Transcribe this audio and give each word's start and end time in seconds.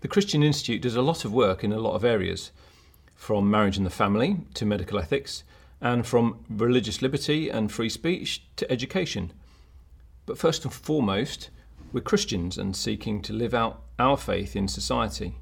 The 0.00 0.08
Christian 0.08 0.44
Institute 0.44 0.82
does 0.82 0.94
a 0.94 1.02
lot 1.02 1.24
of 1.24 1.32
work 1.32 1.64
in 1.64 1.72
a 1.72 1.80
lot 1.80 1.94
of 1.94 2.04
areas, 2.04 2.52
from 3.16 3.50
marriage 3.50 3.76
and 3.76 3.84
the 3.84 3.90
family 3.90 4.36
to 4.54 4.64
medical 4.64 4.96
ethics, 4.96 5.42
and 5.80 6.06
from 6.06 6.44
religious 6.48 7.02
liberty 7.02 7.48
and 7.48 7.72
free 7.72 7.88
speech 7.88 8.44
to 8.54 8.70
education. 8.70 9.32
But 10.24 10.38
first 10.38 10.64
and 10.64 10.72
foremost, 10.72 11.50
we're 11.92 12.00
Christians 12.00 12.58
and 12.58 12.76
seeking 12.76 13.22
to 13.22 13.32
live 13.32 13.54
out 13.54 13.82
our 13.98 14.16
faith 14.16 14.54
in 14.54 14.68
society. 14.68 15.34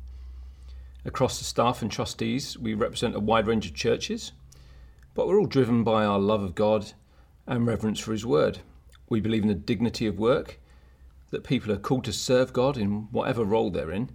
Across 1.05 1.39
the 1.39 1.45
staff 1.45 1.83
and 1.83 1.91
trustees, 1.91 2.57
we 2.57 2.73
represent 2.73 3.15
a 3.15 3.21
wide 3.21 3.47
range 3.47 3.67
of 3.67 3.75
churches, 3.75 4.33
but 5.13 5.29
we're 5.29 5.39
all 5.39 5.45
driven 5.45 5.85
by 5.85 6.03
our 6.03 6.19
love 6.19 6.43
of 6.43 6.55
God 6.55 6.93
and 7.47 7.67
reverence 7.67 8.01
for 8.01 8.13
His 8.13 8.25
Word. 8.25 8.61
We 9.11 9.21
believe 9.21 9.43
in 9.43 9.49
the 9.49 9.55
dignity 9.55 10.07
of 10.07 10.19
work, 10.19 10.59
that 11.31 11.45
people 11.45 11.71
are 11.73 11.77
called 11.77 12.05
to 12.05 12.13
serve 12.13 12.55
God 12.55 12.79
in 12.79 13.09
whatever 13.13 13.45
role 13.45 13.69
they're 13.69 13.91
in, 13.91 14.11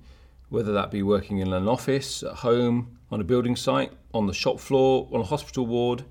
whether 0.52 0.73
that 0.73 0.91
be 0.91 1.02
working 1.02 1.39
in 1.39 1.54
an 1.54 1.65
office, 1.65 2.23
at 2.23 2.33
home, 2.33 3.00
on 3.10 3.21
a 3.21 3.23
building 3.23 3.55
site, 3.55 3.93
on 4.14 4.28
the 4.28 4.33
shop 4.33 4.60
floor, 4.60 5.07
on 5.14 5.21
a 5.21 5.24
hospital 5.24 5.65
ward, 5.65 6.04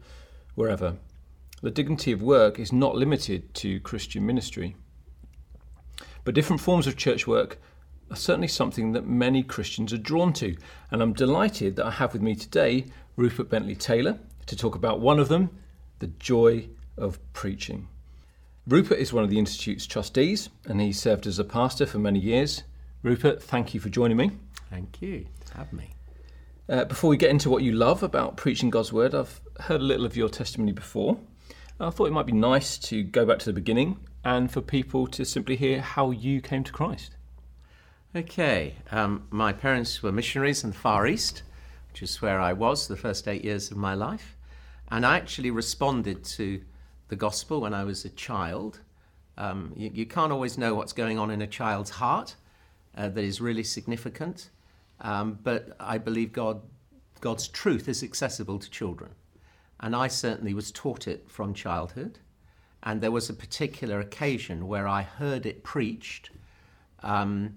wherever. 0.55 0.97
The 1.61 1.71
dignity 1.71 2.11
of 2.11 2.23
work 2.23 2.59
is 2.59 2.73
not 2.73 2.97
limited 2.97 3.53
to 3.57 3.81
Christian 3.81 4.25
ministry. 4.25 4.77
But 6.25 6.35
different 6.35 6.63
forms 6.63 6.87
of 6.87 6.97
church 6.97 7.27
work 7.27 7.61
are 8.11 8.17
certainly 8.17 8.49
something 8.49 8.93
that 8.93 9.07
many 9.07 9.43
Christians 9.43 9.93
are 9.93 9.99
drawn 9.99 10.33
to, 10.33 10.57
and 10.91 11.03
I'm 11.03 11.13
delighted 11.13 11.77
that 11.77 11.85
I 11.85 11.91
have 11.91 12.15
with 12.15 12.23
me 12.23 12.35
today 12.35 12.87
Rupert 13.17 13.51
Bentley 13.51 13.77
Taylor 13.77 14.19
to 14.47 14.57
talk 14.57 14.75
about 14.75 15.01
one 15.01 15.19
of 15.19 15.29
them 15.29 15.51
the 15.99 16.07
joy 16.07 16.67
of 16.97 17.19
preaching. 17.35 17.89
Rupert 18.67 18.99
is 18.99 19.13
one 19.13 19.23
of 19.23 19.29
the 19.29 19.39
Institute's 19.39 19.87
trustees, 19.87 20.49
and 20.65 20.81
he 20.81 20.93
served 20.93 21.27
as 21.27 21.39
a 21.39 21.45
pastor 21.45 21.85
for 21.85 21.99
many 21.99 22.19
years. 22.19 22.63
Rupert, 23.03 23.43
thank 23.43 23.73
you 23.73 23.81
for 23.81 23.89
joining 23.89 24.19
me. 24.19 24.31
Thank 24.69 25.01
you 25.01 25.27
for 25.47 25.57
having 25.57 25.79
me. 25.79 25.91
Uh, 26.69 26.85
before 26.85 27.09
we 27.09 27.17
get 27.17 27.31
into 27.31 27.49
what 27.49 27.63
you 27.63 27.73
love 27.73 28.03
about 28.03 28.37
preaching 28.37 28.69
God's 28.69 28.93
word, 28.93 29.15
I've 29.15 29.41
heard 29.61 29.81
a 29.81 29.85
little 29.85 30.05
of 30.05 30.19
your 30.19 30.29
testimony 30.29 30.73
before. 30.73 31.19
I 31.81 31.89
thought 31.89 32.09
it 32.09 32.13
might 32.13 32.27
be 32.27 32.33
nice 32.33 32.77
to 32.77 33.03
go 33.03 33.25
back 33.25 33.39
to 33.39 33.47
the 33.47 33.55
beginning 33.55 34.01
and 34.23 34.53
for 34.53 34.61
people 34.61 35.07
to 35.07 35.25
simply 35.25 35.57
hear 35.57 35.81
how 35.81 36.11
you 36.11 36.43
came 36.43 36.63
to 36.63 36.73
Christ. 36.73 37.17
Okay, 38.15 38.75
um, 38.91 39.27
my 39.31 39.55
parents 39.55 40.03
were 40.03 40.13
missionaries 40.13 40.63
in 40.63 40.71
the 40.71 40.77
Far 40.77 41.07
East, 41.07 41.43
which 41.91 42.03
is 42.03 42.21
where 42.21 42.39
I 42.39 42.53
was 42.53 42.87
the 42.87 42.99
first 42.99 43.27
eight 43.27 43.45
years 43.45 43.71
of 43.71 43.79
my 43.79 43.95
life. 43.95 44.37
And 44.91 45.07
I 45.07 45.17
actually 45.17 45.51
responded 45.51 46.23
to 46.25 46.61
the 47.09 47.17
gospel 47.17 47.63
when 47.63 47.73
I 47.73 47.85
was 47.85 48.05
a 48.05 48.11
child. 48.11 48.81
Um, 49.39 49.73
you, 49.75 49.91
you, 49.95 50.05
can't 50.05 50.33
always 50.33 50.59
know 50.59 50.75
what's 50.75 50.93
going 50.93 51.19
on 51.19 51.31
in 51.31 51.41
a 51.41 51.47
child's 51.47 51.91
heart 51.91 52.37
uh, 52.97 53.09
that 53.09 53.25
is 53.25 53.41
really 53.41 53.65
significant, 53.65 54.51
um, 55.01 55.39
but 55.43 55.77
I 55.81 55.99
believe 55.99 56.33
God, 56.33 56.61
God's 57.21 57.49
truth 57.49 57.89
is 57.89 58.03
accessible 58.03 58.59
to 58.59 58.71
children. 58.71 59.13
And 59.81 59.97
I 59.97 60.09
certainly 60.09 60.53
was 60.53 60.71
taught 60.71 61.09
it 61.09 61.31
from 61.31 61.55
childhood. 61.55 62.19
And 62.83 63.01
there 63.01 63.11
was 63.11 63.31
a 63.31 63.35
particular 63.35 64.01
occasion 64.01 64.67
where 64.67 64.89
I 64.89 65.03
heard 65.03 65.47
it 65.47 65.63
preached, 65.65 66.31
um, 67.03 67.57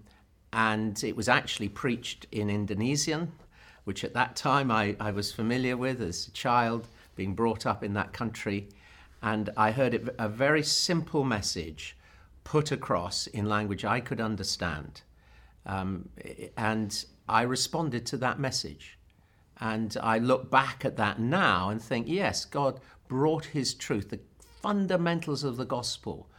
and 0.52 1.02
it 1.04 1.16
was 1.16 1.28
actually 1.28 1.70
preached 1.70 2.28
in 2.32 2.50
Indonesian, 2.50 3.32
which 3.86 4.04
at 4.04 4.14
that 4.14 4.36
time 4.36 4.70
I, 4.70 4.96
I 5.00 5.12
was 5.12 5.32
familiar 5.32 5.76
with 5.76 6.02
as 6.02 6.28
a 6.28 6.32
child, 6.32 6.88
being 7.16 7.34
brought 7.34 7.66
up 7.66 7.84
in 7.84 7.94
that 7.94 8.14
country. 8.14 8.70
And 9.22 9.50
I 9.56 9.72
heard 9.72 9.94
it, 9.94 10.16
a 10.20 10.30
very 10.30 10.64
simple 10.64 11.24
message 11.24 11.96
put 12.44 12.72
across 12.72 13.28
in 13.28 13.46
language 13.46 13.86
I 13.86 14.00
could 14.00 14.20
understand. 14.20 15.02
Um, 15.66 16.10
and 16.58 17.06
I 17.28 17.44
responded 17.44 18.06
to 18.08 18.18
that 18.18 18.40
message. 18.40 18.98
And 19.60 19.96
I 20.02 20.18
look 20.18 20.50
back 20.50 20.84
at 20.84 20.98
that 20.98 21.20
now 21.20 21.70
and 21.70 21.82
think, 21.82 22.08
yes, 22.08 22.44
God 22.46 22.80
brought 23.08 23.46
his 23.46 23.74
truth, 23.74 24.10
the 24.10 24.20
fundamentals 24.62 25.44
of 25.44 25.58
the 25.58 25.66
gospel, 25.66 26.30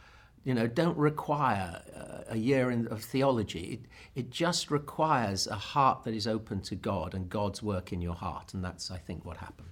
you 0.43 0.53
know, 0.53 0.67
don't 0.67 0.97
require 0.97 1.81
a 2.29 2.37
year 2.37 2.69
in, 2.69 2.87
of 2.89 3.03
theology. 3.03 3.79
It, 4.15 4.19
it 4.19 4.29
just 4.29 4.69
requires 4.69 5.47
a 5.47 5.55
heart 5.55 6.03
that 6.03 6.13
is 6.13 6.27
open 6.27 6.61
to 6.61 6.75
God 6.75 7.15
and 7.15 7.29
God's 7.29 7.63
work 7.63 7.91
in 7.91 8.01
your 8.01 8.13
heart. 8.13 8.53
And 8.53 8.63
that's, 8.63 8.91
I 8.91 8.97
think, 8.97 9.25
what 9.25 9.37
happened. 9.37 9.69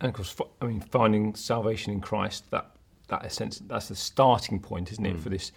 And 0.00 0.08
of 0.10 0.14
course, 0.14 0.36
I 0.60 0.66
mean, 0.66 0.80
finding 0.80 1.34
salvation 1.34 1.92
in 1.92 2.00
Christ, 2.00 2.48
that, 2.50 2.76
that 3.08 3.24
essence, 3.24 3.60
that's 3.66 3.88
the 3.88 3.96
starting 3.96 4.60
point, 4.60 4.92
isn't 4.92 5.06
it, 5.06 5.16
mm. 5.16 5.20
for 5.20 5.30
this 5.30 5.52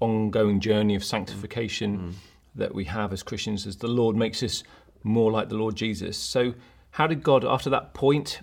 ongoing 0.00 0.60
journey 0.60 0.94
of 0.94 1.04
sanctification 1.04 1.98
mm. 1.98 2.14
That 2.54 2.74
we 2.74 2.84
have 2.84 3.12
as 3.12 3.22
Christians 3.22 3.66
as 3.66 3.76
the 3.76 3.88
Lord 3.88 4.16
makes 4.16 4.42
us 4.42 4.62
more 5.02 5.30
like 5.30 5.48
the 5.48 5.56
Lord 5.56 5.76
Jesus. 5.76 6.16
So, 6.16 6.54
how 6.92 7.06
did 7.06 7.22
God, 7.22 7.44
after 7.44 7.70
that 7.70 7.94
point, 7.94 8.40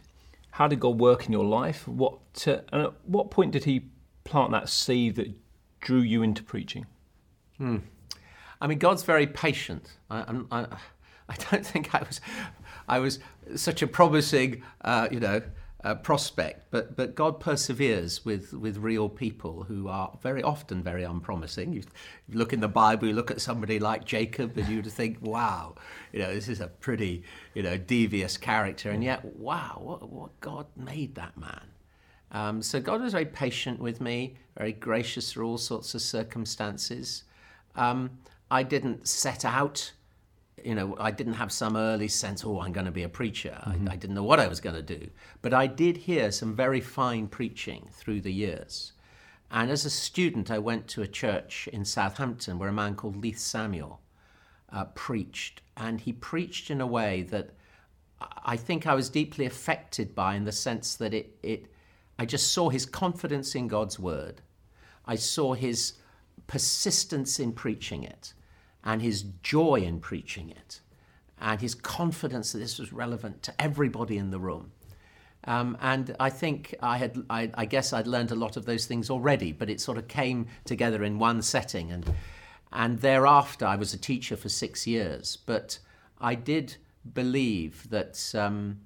how 0.51 0.67
did 0.67 0.79
God 0.79 0.99
work 0.99 1.25
in 1.25 1.31
your 1.31 1.45
life? 1.45 1.87
What 1.87 2.19
and 2.45 2.81
at 2.81 2.93
what 3.05 3.29
point 3.29 3.51
did 3.51 3.65
He 3.65 3.89
plant 4.23 4.51
that 4.51 4.69
seed 4.69 5.15
that 5.15 5.33
drew 5.81 5.99
you 5.99 6.23
into 6.23 6.43
preaching? 6.43 6.85
Hmm. 7.57 7.77
I 8.59 8.67
mean, 8.67 8.79
God's 8.79 9.03
very 9.03 9.27
patient. 9.27 9.91
I, 10.09 10.23
I, 10.51 10.65
I, 11.29 11.35
don't 11.51 11.65
think 11.73 11.93
I 11.93 11.99
was, 11.99 12.21
I 12.87 12.99
was 12.99 13.19
such 13.55 13.81
a 13.81 13.87
promising, 13.87 14.63
uh, 14.81 15.07
you 15.11 15.19
know, 15.19 15.41
uh, 15.83 15.95
prospect, 15.95 16.65
but 16.71 16.95
but 16.95 17.13
God 17.13 17.39
perseveres 17.39 18.25
with 18.25 18.53
with 18.53 18.77
real 18.77 19.09
people 19.09 19.63
who 19.63 19.87
are 19.87 20.17
very 20.23 20.41
often 20.41 20.81
very 20.81 21.03
unpromising. 21.03 21.73
You, 21.73 21.83
look 22.29 22.51
in 22.51 22.61
the 22.61 22.67
Bible, 22.67 23.07
you 23.07 23.13
look 23.13 23.29
at 23.29 23.41
somebody 23.41 23.79
like 23.79 24.03
Jacob, 24.03 24.57
and 24.57 24.67
you 24.67 24.81
think, 24.81 25.19
wow, 25.21 25.75
you 26.11 26.19
know, 26.19 26.33
this 26.33 26.47
is 26.47 26.61
a 26.61 26.67
pretty 26.67 27.23
you 27.53 27.61
know 27.61 27.77
devious 27.77 28.37
character, 28.37 28.89
and 28.89 29.03
yet, 29.03 29.23
wow, 29.37 29.79
what, 29.81 30.09
what 30.09 30.39
God 30.41 30.65
made 30.75 31.15
that 31.15 31.37
man. 31.37 31.67
Um, 32.31 32.61
so 32.61 32.79
God 32.79 33.01
was 33.01 33.13
very 33.13 33.25
patient 33.25 33.79
with 33.79 34.01
me, 34.01 34.35
very 34.57 34.73
gracious 34.73 35.31
through 35.31 35.47
all 35.47 35.57
sorts 35.57 35.93
of 35.95 36.01
circumstances. 36.01 37.23
Um, 37.75 38.17
I 38.49 38.63
didn't 38.63 39.07
set 39.07 39.45
out 39.45 39.91
you 40.63 40.75
know, 40.75 40.95
I 40.99 41.11
didn't 41.11 41.33
have 41.33 41.51
some 41.51 41.77
early 41.77 42.07
sense, 42.07 42.43
oh, 42.43 42.61
I'm 42.61 42.71
going 42.71 42.85
to 42.85 42.91
be 42.91 43.03
a 43.03 43.09
preacher. 43.09 43.59
Mm-hmm. 43.65 43.89
I, 43.89 43.93
I, 43.93 43.95
didn't 43.95 44.15
know 44.15 44.23
what 44.23 44.39
I 44.39 44.47
was 44.47 44.59
going 44.59 44.75
to 44.75 44.81
do. 44.81 45.09
But 45.41 45.53
I 45.53 45.67
did 45.67 45.97
hear 45.97 46.31
some 46.31 46.55
very 46.55 46.81
fine 46.81 47.27
preaching 47.27 47.87
through 47.91 48.21
the 48.21 48.33
years. 48.33 48.93
And 49.51 49.71
as 49.71 49.85
a 49.85 49.89
student, 49.89 50.51
I 50.51 50.59
went 50.59 50.87
to 50.89 51.01
a 51.01 51.07
church 51.07 51.69
in 51.71 51.85
Southampton 51.85 52.59
where 52.59 52.69
a 52.69 52.73
man 52.73 52.95
called 52.95 53.17
Leith 53.17 53.39
Samuel 53.39 54.01
uh, 54.71 54.85
preached. 54.85 55.61
And 55.77 56.01
he 56.01 56.11
preached 56.11 56.69
in 56.69 56.81
a 56.81 56.87
way 56.87 57.21
that 57.23 57.51
I 58.43 58.57
think 58.57 58.87
I 58.87 58.95
was 58.95 59.09
deeply 59.09 59.45
affected 59.45 60.15
by 60.15 60.35
in 60.35 60.45
the 60.45 60.51
sense 60.51 60.95
that 60.95 61.13
it, 61.13 61.37
it 61.43 61.67
I 62.17 62.25
just 62.25 62.51
saw 62.51 62.69
his 62.69 62.85
confidence 62.85 63.53
in 63.53 63.67
God's 63.67 63.99
word. 63.99 64.41
I 65.05 65.15
saw 65.15 65.53
his 65.53 65.93
persistence 66.47 67.39
in 67.39 67.53
preaching 67.53 68.03
it 68.03 68.33
and 68.87 69.01
his 69.01 69.23
joy 69.43 69.81
in 69.81 69.99
preaching 69.99 70.49
it 70.49 70.79
and 71.39 71.59
his 71.59 71.75
confidence 71.75 72.53
that 72.53 72.59
this 72.59 72.79
was 72.79 72.93
relevant 72.93 73.43
to 73.43 73.61
everybody 73.61 74.17
in 74.17 74.31
the 74.31 74.39
room. 74.39 74.71
Um, 75.43 75.77
and 75.81 76.15
I 76.21 76.29
think 76.29 76.73
I 76.81 76.97
had, 76.97 77.21
I, 77.29 77.51
I, 77.53 77.65
guess 77.65 77.91
I'd 77.91 78.07
learned 78.07 78.31
a 78.31 78.35
lot 78.35 78.55
of 78.55 78.65
those 78.65 78.85
things 78.85 79.09
already, 79.09 79.51
but 79.51 79.69
it 79.69 79.81
sort 79.81 79.97
of 79.97 80.07
came 80.07 80.47
together 80.63 81.03
in 81.03 81.19
one 81.19 81.41
setting. 81.41 81.91
And, 81.91 82.11
and 82.71 82.99
thereafter, 82.99 83.65
I 83.65 83.75
was 83.75 83.93
a 83.93 83.97
teacher 83.97 84.37
for 84.37 84.49
six 84.49 84.87
years. 84.87 85.37
But 85.45 85.79
I 86.19 86.35
did 86.35 86.77
believe 87.13 87.89
that 87.89 88.33
um, 88.35 88.79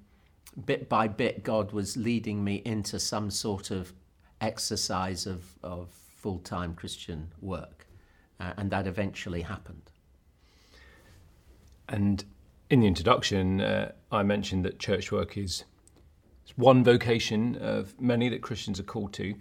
bit 0.66 0.88
by 0.88 1.08
bit, 1.08 1.44
God 1.44 1.72
was 1.72 1.96
leading 1.96 2.42
me 2.42 2.60
into 2.64 2.98
some 2.98 3.30
sort 3.30 3.70
of 3.70 3.92
exercise 4.40 5.26
of, 5.26 5.44
of 5.62 5.88
full 6.16 6.40
time 6.40 6.74
Christian 6.74 7.32
work. 7.40 7.86
Uh, 8.40 8.52
and 8.56 8.70
that 8.72 8.88
eventually 8.88 9.42
happened. 9.42 9.91
And 11.92 12.24
in 12.70 12.80
the 12.80 12.86
introduction, 12.86 13.60
uh, 13.60 13.92
I 14.10 14.22
mentioned 14.22 14.64
that 14.64 14.78
church 14.78 15.12
work 15.12 15.36
is 15.36 15.64
one 16.56 16.82
vocation 16.82 17.56
of 17.56 18.00
many 18.00 18.28
that 18.30 18.40
Christians 18.40 18.80
are 18.80 18.84
called 18.84 19.12
to, 19.14 19.34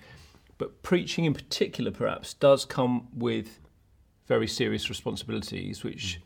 but 0.57 0.83
preaching 0.83 1.25
in 1.25 1.33
particular, 1.33 1.91
perhaps, 1.91 2.33
does 2.35 2.65
come 2.65 3.07
with 3.13 3.59
very 4.27 4.47
serious 4.47 4.89
responsibilities 4.89 5.83
which 5.83 6.19
mm. 6.19 6.23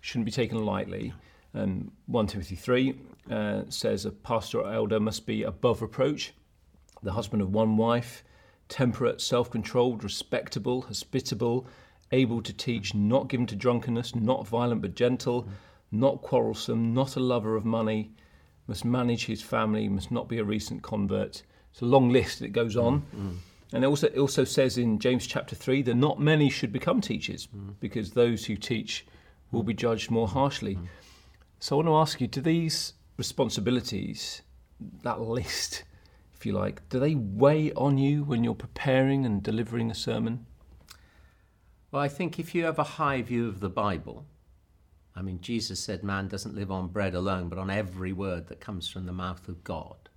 shouldn't 0.00 0.24
be 0.24 0.32
taken 0.32 0.64
lightly. 0.64 1.12
And 1.54 1.90
1 2.06 2.28
Timothy 2.28 2.56
3 2.56 2.98
uh, 3.30 3.62
says 3.68 4.06
a 4.06 4.10
pastor 4.10 4.60
or 4.60 4.72
elder 4.72 5.00
must 5.00 5.26
be 5.26 5.42
above 5.42 5.82
reproach, 5.82 6.32
the 7.02 7.12
husband 7.12 7.42
of 7.42 7.52
one 7.52 7.76
wife, 7.76 8.24
temperate, 8.68 9.20
self 9.20 9.50
controlled, 9.50 10.02
respectable, 10.04 10.82
hospitable, 10.82 11.66
able 12.12 12.42
to 12.42 12.52
teach, 12.52 12.94
not 12.94 13.28
given 13.28 13.46
to 13.46 13.56
drunkenness, 13.56 14.14
not 14.14 14.46
violent 14.46 14.82
but 14.82 14.94
gentle, 14.94 15.44
mm. 15.44 15.48
not 15.90 16.22
quarrelsome, 16.22 16.94
not 16.94 17.16
a 17.16 17.20
lover 17.20 17.56
of 17.56 17.64
money, 17.64 18.12
must 18.66 18.84
manage 18.84 19.26
his 19.26 19.42
family, 19.42 19.88
must 19.88 20.10
not 20.10 20.28
be 20.28 20.38
a 20.38 20.44
recent 20.44 20.82
convert. 20.82 21.42
It's 21.72 21.82
a 21.82 21.86
long 21.86 22.10
list 22.10 22.40
that 22.40 22.52
goes 22.52 22.76
on. 22.76 23.02
Mm. 23.16 23.36
And 23.74 23.84
it 23.84 23.86
also, 23.86 24.06
it 24.08 24.18
also 24.18 24.44
says 24.44 24.76
in 24.76 24.98
James 24.98 25.26
chapter 25.26 25.56
3 25.56 25.82
that 25.82 25.94
not 25.94 26.20
many 26.20 26.50
should 26.50 26.72
become 26.72 27.00
teachers 27.00 27.48
mm. 27.48 27.74
because 27.80 28.10
those 28.10 28.44
who 28.44 28.56
teach 28.56 29.06
will 29.50 29.62
be 29.62 29.74
judged 29.74 30.10
more 30.10 30.28
harshly. 30.28 30.78
So 31.58 31.76
I 31.76 31.84
want 31.84 31.88
to 31.88 31.96
ask 31.96 32.20
you: 32.20 32.26
Do 32.26 32.40
these 32.40 32.94
responsibilities, 33.16 34.42
that 35.02 35.20
list, 35.20 35.84
if 36.34 36.44
you 36.44 36.52
like, 36.52 36.86
do 36.88 36.98
they 36.98 37.14
weigh 37.14 37.72
on 37.74 37.98
you 37.98 38.24
when 38.24 38.42
you're 38.42 38.54
preparing 38.54 39.24
and 39.24 39.42
delivering 39.42 39.90
a 39.90 39.94
sermon? 39.94 40.46
Well, 41.92 42.02
I 42.02 42.08
think 42.08 42.38
if 42.38 42.54
you 42.54 42.64
have 42.64 42.78
a 42.78 42.84
high 42.84 43.20
view 43.20 43.46
of 43.48 43.60
the 43.60 43.68
Bible, 43.68 44.24
I 45.14 45.20
mean, 45.20 45.42
Jesus 45.42 45.78
said 45.78 46.02
man 46.02 46.26
doesn't 46.26 46.54
live 46.54 46.70
on 46.70 46.88
bread 46.88 47.14
alone, 47.14 47.50
but 47.50 47.58
on 47.58 47.68
every 47.68 48.14
word 48.14 48.46
that 48.46 48.60
comes 48.60 48.88
from 48.88 49.04
the 49.04 49.12
mouth 49.12 49.46
of 49.46 49.62
God. 49.62 50.08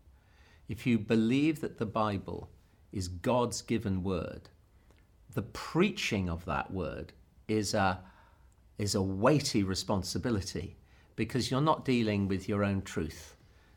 If 0.69 0.87
you 0.87 0.97
believe 0.97 1.59
that 1.59 1.77
the 1.77 1.85
Bible 1.85 2.49
is 2.93 3.09
God's 3.09 3.61
given 3.61 4.03
word, 4.03 4.47
the 5.33 5.41
preaching 5.41 6.29
of 6.29 6.45
that 6.45 6.71
word 6.71 7.11
is 7.49 7.73
a, 7.73 7.99
is 8.77 8.95
a 8.95 9.01
weighty 9.01 9.61
responsibility 9.61 10.77
because 11.17 11.51
you're 11.51 11.59
not 11.59 11.83
dealing 11.83 12.29
with 12.29 12.47
your 12.47 12.63
own 12.63 12.83
truth, 12.83 13.35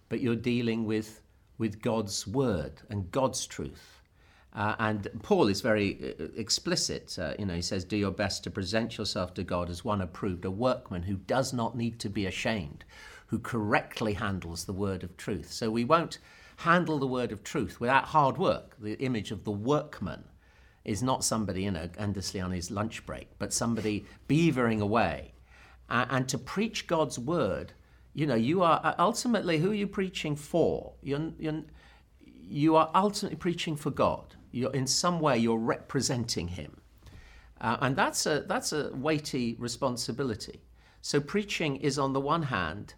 but 0.09 0.21
you're 0.21 0.37
dealing 0.37 0.85
with, 0.85 1.21
with 1.59 1.83
God's 1.83 2.29
word 2.29 2.81
and 2.91 3.11
God's 3.11 3.45
truth. 3.45 3.98
Uh, 4.55 4.75
and 4.79 5.09
Paul 5.23 5.49
is 5.49 5.61
very 5.61 6.15
uh, 6.19 6.25
explicit. 6.37 7.17
Uh, 7.19 7.35
you 7.39 7.47
know, 7.47 7.55
he 7.55 7.63
says, 7.63 7.85
"Do 7.85 7.97
your 7.97 8.11
best 8.11 8.45
to 8.45 8.51
present 8.51 8.99
yourself 8.99 9.35
to 9.35 9.45
God 9.45 9.71
as 9.71 9.85
one 9.85 10.01
approved, 10.01 10.45
a 10.45 10.51
workman 10.51 11.03
who 11.03 11.17
does 11.17 11.53
not 11.53 11.77
need 11.77 11.99
to 12.01 12.09
be 12.09 12.27
ashamed, 12.27 12.85
who 13.27 13.39
correctly 13.39 14.15
handles 14.15 14.65
the 14.65 14.73
word 14.73 15.05
of 15.05 15.17
truth." 15.17 15.53
So 15.53 15.71
we 15.71 15.85
won't 15.85 16.19
handle 16.57 16.99
the 16.99 17.07
word 17.07 17.31
of 17.31 17.45
truth 17.45 17.79
without 17.79 18.07
hard 18.07 18.37
work. 18.37 18.77
The 18.81 18.99
image 18.99 19.31
of 19.31 19.45
the 19.45 19.53
workman 19.53 20.25
is 20.85 21.03
not 21.03 21.23
somebody, 21.23 21.65
you 21.65 21.71
know, 21.71 21.89
endlessly 21.99 22.41
on 22.41 22.51
his 22.51 22.71
lunch 22.71 23.05
break, 23.05 23.29
but 23.39 23.53
somebody 23.53 24.07
beavering 24.27 24.81
away. 24.81 25.35
Uh, 25.91 26.07
and 26.11 26.29
to 26.29 26.39
preach 26.39 26.87
God's 26.87 27.19
word, 27.19 27.75
you 28.15 28.27
know, 28.27 28.35
you 28.35 28.63
are 28.63 28.81
uh, 28.83 28.95
ultimately 28.99 29.59
who 29.59 29.71
are 29.71 29.75
you 29.75 29.87
preaching 29.87 30.35
for? 30.35 30.95
You're, 31.03 31.31
you're, 31.39 31.63
you 32.25 32.77
are 32.77 32.91
ultimately 32.95 33.37
preaching 33.37 33.77
for 33.77 33.91
God. 33.91 34.35
You're, 34.51 34.73
in 34.73 34.87
some 34.87 35.21
way, 35.21 35.39
you're 35.39 35.59
representing 35.59 36.49
Him. 36.49 36.81
Uh, 37.61 37.77
and 37.81 37.97
that's 37.97 38.27
a, 38.27 38.45
that's 38.47 38.73
a 38.73 38.91
weighty 38.95 39.57
responsibility. 39.59 40.63
So, 41.03 41.21
preaching 41.21 41.77
is, 41.77 41.99
on 41.99 42.13
the 42.13 42.21
one 42.21 42.43
hand, 42.43 42.95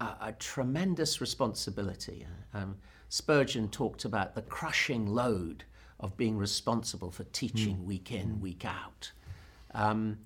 a, 0.00 0.04
a 0.20 0.34
tremendous 0.38 1.20
responsibility. 1.20 2.26
Um, 2.52 2.76
Spurgeon 3.08 3.68
talked 3.68 4.04
about 4.04 4.34
the 4.34 4.42
crushing 4.42 5.06
load 5.06 5.64
of 6.00 6.16
being 6.16 6.36
responsible 6.36 7.10
for 7.10 7.24
teaching 7.24 7.76
mm. 7.76 7.84
week 7.84 8.12
in, 8.12 8.40
week 8.40 8.64
out. 8.64 9.12
Um, 9.72 10.18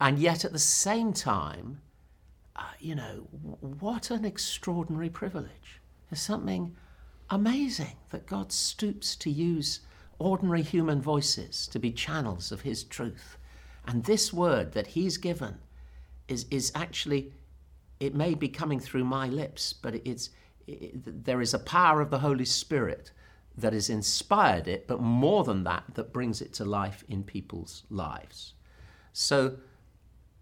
and 0.00 0.18
yet, 0.18 0.44
at 0.44 0.52
the 0.52 0.58
same 0.58 1.12
time, 1.12 1.80
uh, 2.56 2.62
you 2.80 2.94
know, 2.94 3.26
what 3.60 4.10
an 4.10 4.24
extraordinary 4.24 5.10
privilege. 5.10 5.80
There's 6.10 6.20
something 6.20 6.76
amazing 7.30 7.96
that 8.10 8.26
God 8.26 8.52
stoops 8.52 9.16
to 9.16 9.30
use 9.30 9.80
ordinary 10.18 10.62
human 10.62 11.00
voices 11.00 11.66
to 11.68 11.78
be 11.78 11.90
channels 11.90 12.52
of 12.52 12.62
His 12.62 12.84
truth. 12.84 13.36
And 13.86 14.04
this 14.04 14.32
word 14.32 14.72
that 14.72 14.88
He's 14.88 15.16
given 15.16 15.58
is, 16.28 16.46
is 16.50 16.72
actually, 16.74 17.32
it 18.00 18.14
may 18.14 18.34
be 18.34 18.48
coming 18.48 18.80
through 18.80 19.04
my 19.04 19.28
lips, 19.28 19.72
but 19.72 19.94
it's, 20.06 20.30
it, 20.66 21.24
there 21.24 21.40
is 21.40 21.54
a 21.54 21.58
power 21.58 22.00
of 22.00 22.10
the 22.10 22.20
Holy 22.20 22.44
Spirit 22.44 23.10
that 23.56 23.72
has 23.72 23.90
inspired 23.90 24.68
it, 24.68 24.86
but 24.86 25.00
more 25.00 25.44
than 25.44 25.64
that, 25.64 25.84
that 25.94 26.12
brings 26.12 26.40
it 26.40 26.52
to 26.54 26.64
life 26.64 27.04
in 27.08 27.22
people's 27.22 27.82
lives. 27.90 28.54
So, 29.12 29.56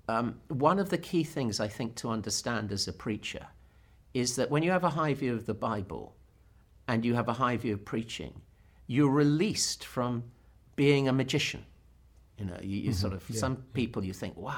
um, 0.08 0.40
one 0.48 0.78
of 0.78 0.90
the 0.90 0.98
key 0.98 1.24
things 1.24 1.60
I 1.60 1.68
think 1.68 1.94
to 1.96 2.10
understand 2.10 2.72
as 2.72 2.88
a 2.88 2.92
preacher 2.92 3.46
is 4.12 4.36
that 4.36 4.50
when 4.50 4.62
you 4.62 4.70
have 4.72 4.84
a 4.84 4.90
high 4.90 5.14
view 5.14 5.34
of 5.34 5.46
the 5.46 5.54
Bible, 5.54 6.16
and 6.90 7.04
you 7.04 7.14
have 7.14 7.28
a 7.28 7.34
high 7.34 7.56
view 7.56 7.74
of 7.74 7.84
preaching, 7.84 8.32
you're 8.88 9.08
released 9.08 9.84
from 9.84 10.24
being 10.74 11.06
a 11.06 11.12
magician. 11.12 11.64
You 12.36 12.46
know, 12.46 12.58
you, 12.60 12.78
you 12.78 12.90
mm-hmm. 12.90 12.92
sort 12.94 13.12
of, 13.12 13.22
yeah. 13.30 13.38
some 13.38 13.56
people 13.74 14.04
you 14.04 14.12
think, 14.12 14.36
wow, 14.36 14.56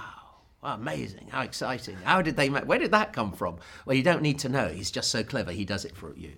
wow, 0.62 0.74
amazing, 0.76 1.28
how 1.30 1.42
exciting. 1.42 1.96
How 2.04 2.22
did 2.22 2.36
they, 2.36 2.48
make, 2.48 2.64
where 2.64 2.78
did 2.78 2.92
that 2.92 3.12
come 3.12 3.32
from? 3.32 3.58
Well, 3.84 3.94
you 3.94 4.02
don't 4.02 4.22
need 4.22 4.38
to 4.38 4.48
know. 4.48 4.68
He's 4.68 4.90
just 4.90 5.10
so 5.10 5.22
clever, 5.22 5.52
he 5.52 5.66
does 5.66 5.84
it 5.84 5.94
for 5.94 6.16
you. 6.16 6.32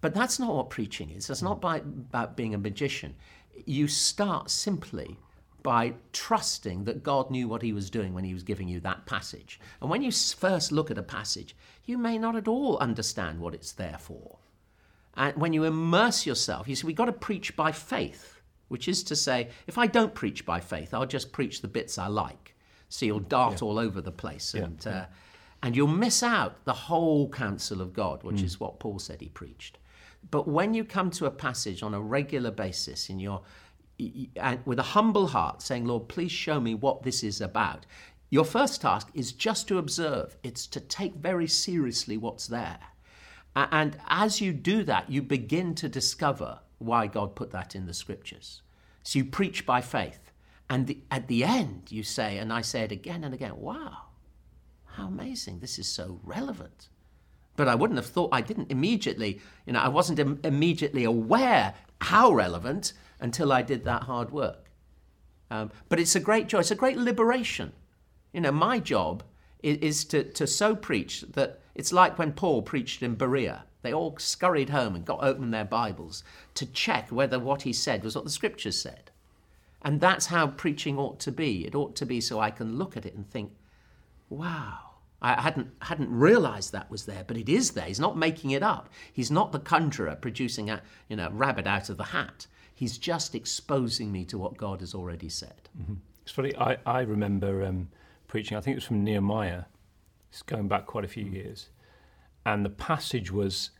But 0.00 0.14
that's 0.14 0.38
not 0.38 0.54
what 0.54 0.70
preaching 0.70 1.10
is. 1.10 1.28
It's 1.28 1.42
not 1.42 1.60
by, 1.60 1.78
about 1.78 2.34
being 2.34 2.54
a 2.54 2.58
magician. 2.58 3.14
You 3.66 3.88
start 3.88 4.48
simply 4.48 5.18
by 5.62 5.94
trusting 6.14 6.84
that 6.84 7.02
God 7.02 7.30
knew 7.30 7.46
what 7.46 7.60
he 7.60 7.74
was 7.74 7.90
doing 7.90 8.14
when 8.14 8.24
he 8.24 8.32
was 8.32 8.42
giving 8.42 8.68
you 8.68 8.80
that 8.80 9.04
passage. 9.04 9.60
And 9.82 9.90
when 9.90 10.00
you 10.00 10.12
first 10.12 10.72
look 10.72 10.90
at 10.90 10.96
a 10.96 11.02
passage, 11.02 11.54
you 11.84 11.98
may 11.98 12.16
not 12.16 12.36
at 12.36 12.48
all 12.48 12.78
understand 12.78 13.38
what 13.38 13.52
it's 13.52 13.72
there 13.72 13.98
for. 14.00 14.38
And 15.16 15.36
when 15.36 15.52
you 15.52 15.64
immerse 15.64 16.26
yourself, 16.26 16.68
you 16.68 16.76
see, 16.76 16.86
we've 16.86 16.96
got 16.96 17.06
to 17.06 17.12
preach 17.12 17.56
by 17.56 17.72
faith, 17.72 18.40
which 18.68 18.88
is 18.88 19.02
to 19.04 19.16
say, 19.16 19.48
if 19.66 19.78
I 19.78 19.86
don't 19.86 20.14
preach 20.14 20.44
by 20.44 20.60
faith, 20.60 20.92
I'll 20.92 21.06
just 21.06 21.32
preach 21.32 21.62
the 21.62 21.68
bits 21.68 21.98
I 21.98 22.08
like. 22.08 22.54
So 22.88 23.06
you'll 23.06 23.20
dart 23.20 23.60
yeah. 23.60 23.68
all 23.68 23.78
over 23.78 24.00
the 24.00 24.12
place 24.12 24.54
and, 24.54 24.80
yeah. 24.84 24.92
uh, 24.92 25.04
and 25.62 25.74
you'll 25.74 25.88
miss 25.88 26.22
out 26.22 26.64
the 26.64 26.72
whole 26.72 27.28
counsel 27.30 27.80
of 27.80 27.92
God, 27.92 28.22
which 28.22 28.36
mm. 28.36 28.44
is 28.44 28.60
what 28.60 28.78
Paul 28.78 28.98
said 28.98 29.20
he 29.20 29.28
preached. 29.28 29.78
But 30.30 30.46
when 30.46 30.74
you 30.74 30.84
come 30.84 31.10
to 31.12 31.26
a 31.26 31.30
passage 31.30 31.82
on 31.82 31.94
a 31.94 32.00
regular 32.00 32.50
basis 32.50 33.08
in 33.08 33.18
your 33.18 33.42
and 34.36 34.60
with 34.66 34.78
a 34.78 34.82
humble 34.82 35.28
heart 35.28 35.62
saying, 35.62 35.86
Lord, 35.86 36.08
please 36.08 36.32
show 36.32 36.60
me 36.60 36.74
what 36.74 37.02
this 37.02 37.22
is 37.22 37.40
about. 37.40 37.86
Your 38.28 38.44
first 38.44 38.82
task 38.82 39.08
is 39.14 39.32
just 39.32 39.68
to 39.68 39.78
observe. 39.78 40.36
It's 40.42 40.66
to 40.68 40.80
take 40.80 41.14
very 41.14 41.46
seriously 41.46 42.16
what's 42.16 42.46
there. 42.46 42.78
And 43.56 43.96
as 44.06 44.40
you 44.42 44.52
do 44.52 44.82
that, 44.84 45.10
you 45.10 45.22
begin 45.22 45.74
to 45.76 45.88
discover 45.88 46.60
why 46.78 47.06
God 47.06 47.34
put 47.34 47.50
that 47.52 47.74
in 47.74 47.86
the 47.86 47.94
scriptures. 47.94 48.60
So 49.02 49.18
you 49.18 49.24
preach 49.24 49.64
by 49.64 49.80
faith. 49.80 50.30
And 50.68 50.86
the, 50.86 50.98
at 51.10 51.28
the 51.28 51.42
end, 51.42 51.84
you 51.90 52.02
say, 52.02 52.36
and 52.36 52.52
I 52.52 52.60
say 52.60 52.82
it 52.82 52.92
again 52.92 53.24
and 53.24 53.32
again, 53.32 53.56
wow, 53.56 53.98
how 54.84 55.06
amazing. 55.06 55.60
This 55.60 55.78
is 55.78 55.88
so 55.88 56.20
relevant. 56.22 56.88
But 57.54 57.68
I 57.68 57.74
wouldn't 57.74 57.96
have 57.96 58.06
thought, 58.06 58.30
I 58.32 58.42
didn't 58.42 58.70
immediately, 58.70 59.40
you 59.64 59.72
know, 59.72 59.80
I 59.80 59.88
wasn't 59.88 60.18
Im- 60.18 60.40
immediately 60.44 61.04
aware 61.04 61.72
how 62.02 62.32
relevant 62.32 62.92
until 63.20 63.52
I 63.52 63.62
did 63.62 63.84
that 63.84 64.02
hard 64.02 64.30
work. 64.30 64.70
Um, 65.50 65.70
but 65.88 65.98
it's 65.98 66.16
a 66.16 66.20
great 66.20 66.48
joy, 66.48 66.58
it's 66.58 66.70
a 66.70 66.74
great 66.74 66.98
liberation. 66.98 67.72
You 68.32 68.42
know, 68.42 68.52
my 68.52 68.80
job 68.80 69.22
is, 69.66 70.04
to, 70.06 70.24
to 70.24 70.46
so 70.46 70.74
preach 70.74 71.22
that 71.32 71.60
it's 71.74 71.92
like 71.92 72.18
when 72.18 72.32
Paul 72.32 72.62
preached 72.62 73.02
in 73.02 73.14
Berea. 73.14 73.64
They 73.82 73.92
all 73.92 74.16
scurried 74.18 74.70
home 74.70 74.96
and 74.96 75.04
got 75.04 75.22
open 75.22 75.50
their 75.50 75.64
Bibles 75.64 76.24
to 76.54 76.66
check 76.66 77.10
whether 77.10 77.38
what 77.38 77.62
he 77.62 77.72
said 77.72 78.02
was 78.02 78.16
what 78.16 78.24
the 78.24 78.30
scriptures 78.30 78.80
said. 78.80 79.10
And 79.82 80.00
that's 80.00 80.26
how 80.26 80.48
preaching 80.48 80.98
ought 80.98 81.20
to 81.20 81.30
be. 81.30 81.66
It 81.66 81.74
ought 81.74 81.94
to 81.96 82.06
be 82.06 82.20
so 82.20 82.40
I 82.40 82.50
can 82.50 82.78
look 82.78 82.96
at 82.96 83.06
it 83.06 83.14
and 83.14 83.28
think, 83.30 83.52
wow, 84.28 84.78
I 85.22 85.40
hadn't, 85.40 85.70
hadn't 85.82 86.10
realized 86.10 86.72
that 86.72 86.90
was 86.90 87.06
there, 87.06 87.24
but 87.24 87.36
it 87.36 87.48
is 87.48 87.72
there. 87.72 87.84
He's 87.86 88.00
not 88.00 88.16
making 88.16 88.50
it 88.50 88.62
up. 88.62 88.88
He's 89.12 89.30
not 89.30 89.52
the 89.52 89.60
conjurer 89.60 90.16
producing 90.16 90.70
a 90.70 90.82
you 91.08 91.16
know, 91.16 91.30
rabbit 91.30 91.66
out 91.66 91.88
of 91.88 91.96
the 91.96 92.04
hat. 92.04 92.46
He's 92.74 92.98
just 92.98 93.34
exposing 93.34 94.10
me 94.10 94.24
to 94.26 94.38
what 94.38 94.56
God 94.56 94.80
has 94.80 94.94
already 94.94 95.28
said. 95.28 95.68
Mm-hmm. 95.80 95.94
It's 96.22 96.32
funny, 96.32 96.56
I, 96.56 96.76
I 96.84 97.02
remember 97.02 97.64
um, 97.64 97.88
preaching, 98.36 98.58
I 98.58 98.60
think 98.60 98.74
it 98.74 98.80
was 98.80 98.84
from 98.84 99.02
Nehemiah, 99.02 99.62
it's 100.28 100.42
going 100.42 100.68
back 100.68 100.84
quite 100.84 101.06
a 101.06 101.08
few 101.08 101.24
years. 101.24 101.70
And 102.44 102.66
the 102.66 102.68
passage 102.68 103.32
was 103.32 103.70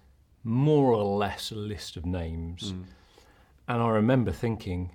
more 0.44 0.94
or 0.94 1.18
less 1.18 1.50
a 1.50 1.54
list 1.54 1.98
of 1.98 2.06
names. 2.06 2.72
Mm. 2.72 2.84
And 3.68 3.82
I 3.82 3.88
remember 3.90 4.32
thinking, 4.32 4.92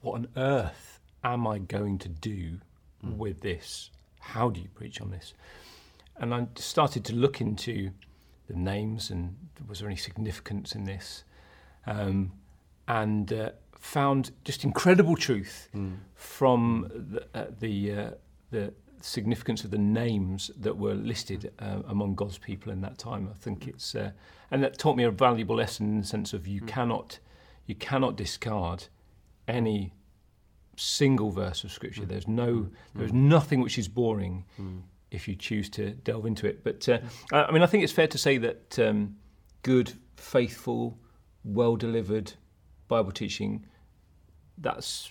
what 0.00 0.14
on 0.14 0.28
earth 0.38 1.00
am 1.22 1.46
I 1.46 1.58
going 1.58 1.98
to 1.98 2.08
do 2.08 2.60
mm. 3.04 3.18
with 3.18 3.42
this? 3.42 3.90
How 4.20 4.48
do 4.48 4.58
you 4.58 4.68
preach 4.68 5.02
on 5.02 5.10
this? 5.10 5.34
And 6.16 6.32
I 6.32 6.46
started 6.54 7.04
to 7.04 7.14
look 7.14 7.42
into 7.42 7.90
the 8.46 8.56
names 8.56 9.10
and 9.10 9.36
was 9.68 9.80
there 9.80 9.88
any 9.88 9.98
significance 9.98 10.74
in 10.74 10.84
this? 10.84 11.24
Um, 11.86 12.32
and 12.88 13.30
uh, 13.34 13.50
found 13.78 14.30
just 14.46 14.64
incredible 14.64 15.14
truth 15.14 15.68
mm. 15.76 15.96
from 16.14 16.90
the, 16.90 17.26
uh, 17.38 17.46
the, 17.60 17.92
uh, 17.92 18.10
the 18.52 18.72
significance 19.00 19.64
of 19.64 19.70
the 19.70 19.78
names 19.78 20.50
that 20.60 20.76
were 20.76 20.94
listed 20.94 21.52
uh, 21.58 21.80
among 21.88 22.14
God's 22.14 22.38
people 22.38 22.70
in 22.72 22.80
that 22.82 22.98
time. 22.98 23.28
I 23.28 23.34
think 23.34 23.66
it's 23.66 23.94
uh, 23.94 24.12
and 24.50 24.62
that 24.62 24.78
taught 24.78 24.96
me 24.96 25.04
a 25.04 25.10
valuable 25.10 25.56
lesson 25.56 25.88
in 25.88 26.00
the 26.00 26.06
sense 26.06 26.32
of 26.32 26.46
you 26.46 26.60
mm. 26.60 26.68
cannot 26.68 27.18
you 27.66 27.74
cannot 27.74 28.16
discard 28.16 28.84
any 29.48 29.92
single 30.76 31.30
verse 31.30 31.64
of 31.64 31.72
scripture. 31.72 32.02
Mm. 32.02 32.08
There's 32.08 32.28
no 32.28 32.52
mm. 32.52 32.70
there's 32.94 33.12
nothing 33.12 33.60
which 33.60 33.78
is 33.78 33.88
boring 33.88 34.44
mm. 34.60 34.82
if 35.10 35.26
you 35.26 35.34
choose 35.34 35.68
to 35.70 35.90
delve 35.90 36.26
into 36.26 36.46
it. 36.46 36.62
But 36.62 36.88
uh, 36.88 36.98
I 37.32 37.50
mean, 37.50 37.62
I 37.62 37.66
think 37.66 37.82
it's 37.82 37.92
fair 37.92 38.08
to 38.08 38.18
say 38.18 38.38
that 38.38 38.78
um, 38.78 39.16
good, 39.62 39.92
faithful, 40.16 40.98
well 41.44 41.76
delivered 41.76 42.34
Bible 42.88 43.12
teaching 43.12 43.66
that's 44.58 45.10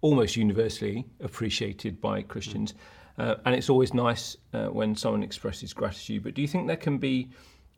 almost 0.00 0.36
universally 0.36 1.06
appreciated 1.20 2.00
by 2.00 2.22
Christians. 2.22 2.74
Uh, 3.18 3.34
and 3.44 3.54
it's 3.54 3.68
always 3.68 3.92
nice 3.92 4.36
uh, 4.52 4.66
when 4.66 4.94
someone 4.94 5.22
expresses 5.22 5.72
gratitude. 5.72 6.22
But 6.22 6.34
do 6.34 6.42
you 6.42 6.48
think 6.48 6.66
there 6.66 6.76
can 6.76 6.98
be 6.98 7.30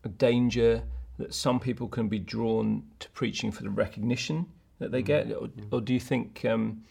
a 0.03 0.09
danger 0.09 0.83
that 1.17 1.33
some 1.33 1.59
people 1.59 1.87
can 1.87 2.07
be 2.07 2.19
drawn 2.19 2.83
to 2.99 3.09
preaching 3.11 3.51
for 3.51 3.63
the 3.63 3.69
recognition 3.69 4.45
that 4.79 4.91
they 4.91 5.01
get? 5.01 5.31
Or, 5.31 5.49
or 5.71 5.81
do 5.81 5.93
you 5.93 5.99
think 5.99 6.45
um, 6.45 6.83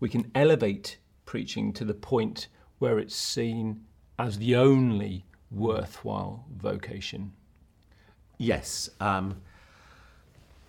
we 0.00 0.08
can 0.08 0.30
elevate 0.34 0.98
preaching 1.26 1.72
to 1.74 1.84
the 1.84 1.94
point 1.94 2.48
where 2.78 2.98
it's 2.98 3.14
seen 3.14 3.84
as 4.18 4.38
the 4.38 4.56
only 4.56 5.24
worthwhile 5.50 6.44
vocation? 6.56 7.32
Yes. 8.38 8.90
Um, 8.98 9.40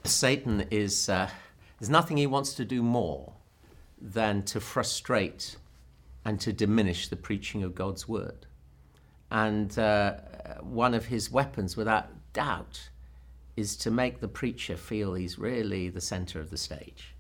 Satan 0.04 0.68
is, 0.70 1.10
uh, 1.10 1.30
there's 1.80 1.90
nothing 1.90 2.18
he 2.18 2.28
wants 2.28 2.54
to 2.56 2.66
do 2.66 2.84
more 2.84 3.34
than 4.04 4.44
to 4.44 4.60
frustrate 4.60 5.56
and 6.26 6.40
to 6.42 6.52
diminish 6.52 7.08
the 7.08 7.16
preaching 7.16 7.64
of 7.64 7.74
God's 7.74 8.08
word. 8.08 8.46
And 9.32 9.78
uh, 9.80 10.16
one 10.62 10.94
of 10.94 11.06
his 11.06 11.32
weapons, 11.32 11.78
without 11.78 12.10
doubt, 12.34 12.90
is 13.56 13.78
to 13.78 13.90
make 13.90 14.20
the 14.20 14.28
preacher 14.28 14.76
feel 14.76 15.14
he's 15.14 15.40
really 15.40 15.90
the 15.90 16.02
center 16.02 16.40
of 16.40 16.50
the 16.50 16.58
stage. 16.58 17.16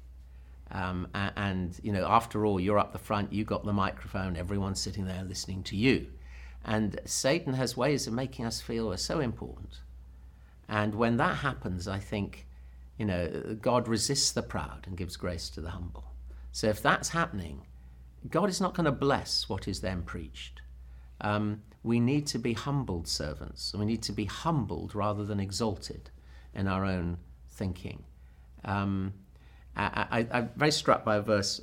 Um, 0.72 1.08
and, 1.14 1.80
you 1.84 1.92
know, 1.92 2.06
after 2.08 2.46
all, 2.46 2.60
you're 2.60 2.80
up 2.80 2.92
the 2.92 3.00
front, 3.00 3.32
you 3.32 3.44
got 3.44 3.64
the 3.64 3.74
microphone, 3.74 4.36
everyone's 4.36 4.82
sitting 4.82 5.06
there 5.06 5.24
listening 5.24 5.64
to 5.64 5.76
you. 5.76 6.08
And 6.66 7.00
Satan 7.06 7.54
has 7.54 7.78
ways 7.78 8.08
of 8.08 8.14
making 8.14 8.46
us 8.46 8.60
feel 8.62 8.88
we're 8.88 8.98
so 8.98 9.20
important. 9.20 9.80
And 10.68 10.96
when 10.96 11.18
that 11.18 11.38
happens, 11.38 11.88
I 11.88 12.00
think, 12.00 12.48
you 12.98 13.06
know, 13.06 13.58
God 13.62 13.88
resists 13.88 14.32
the 14.32 14.42
proud 14.42 14.86
and 14.88 14.98
gives 14.98 15.16
grace 15.16 15.50
to 15.52 15.62
the 15.62 15.72
humble. 15.72 16.06
So 16.54 16.68
if 16.68 16.82
that's 16.82 17.10
happening, 17.10 17.66
God 18.30 18.48
is 18.48 18.62
not 18.62 18.76
going 18.76 18.86
to 18.86 18.92
bless 18.92 19.50
what 19.50 19.68
is 19.68 19.82
then 19.82 20.04
preached. 20.04 20.62
Um, 21.20 21.64
we 21.82 22.00
need 22.00 22.28
to 22.28 22.40
be 22.40 22.54
humbled 22.54 23.08
servants. 23.08 23.74
We 23.74 23.86
need 23.86 24.04
to 24.04 24.12
be 24.12 24.26
humbled 24.26 24.94
rather 24.94 25.26
than 25.26 25.40
exalted 25.40 26.12
in 26.54 26.68
our 26.68 26.86
own 26.86 27.18
thinking. 27.50 28.04
Um, 28.64 29.14
I, 29.76 30.28
am 30.32 30.52
very 30.56 30.72
struck 30.72 31.04
by 31.04 31.16
a 31.16 31.22
verse, 31.22 31.60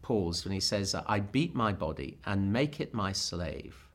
Paul's, 0.00 0.44
when 0.44 0.52
he 0.52 0.60
says, 0.60 0.94
I 0.94 1.18
beat 1.18 1.54
my 1.54 1.72
body 1.72 2.18
and 2.24 2.52
make 2.52 2.80
it 2.80 2.94
my 2.94 3.10
slave, 3.10 3.88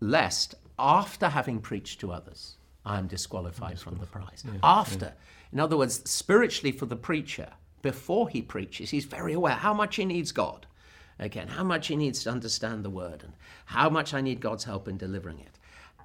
lest 0.00 0.54
after 0.78 1.30
having 1.30 1.60
preached 1.60 1.98
to 2.00 2.12
others, 2.12 2.58
I 2.84 2.98
am 2.98 3.06
disqualified, 3.06 3.78
from 3.78 3.96
the 3.96 4.06
prize. 4.06 4.44
Yeah, 4.44 4.58
after. 4.62 5.06
Yeah. 5.06 5.52
In 5.52 5.60
other 5.60 5.78
words, 5.78 6.08
spiritually 6.08 6.72
for 6.72 6.84
the 6.86 6.96
preacher, 6.96 7.48
before 7.82 8.28
he 8.28 8.42
preaches, 8.42 8.90
he's 8.90 9.04
very 9.04 9.32
aware 9.32 9.54
how 9.54 9.74
much 9.74 9.96
he 9.96 10.04
needs 10.04 10.32
God. 10.32 10.66
Again, 11.18 11.48
how 11.48 11.64
much 11.64 11.88
he 11.88 11.96
needs 11.96 12.22
to 12.24 12.30
understand 12.30 12.82
the 12.82 12.90
word 12.90 13.22
and 13.22 13.34
how 13.66 13.90
much 13.90 14.14
I 14.14 14.22
need 14.22 14.40
God's 14.40 14.64
help 14.64 14.88
in 14.88 14.96
delivering 14.96 15.38
it. 15.38 15.58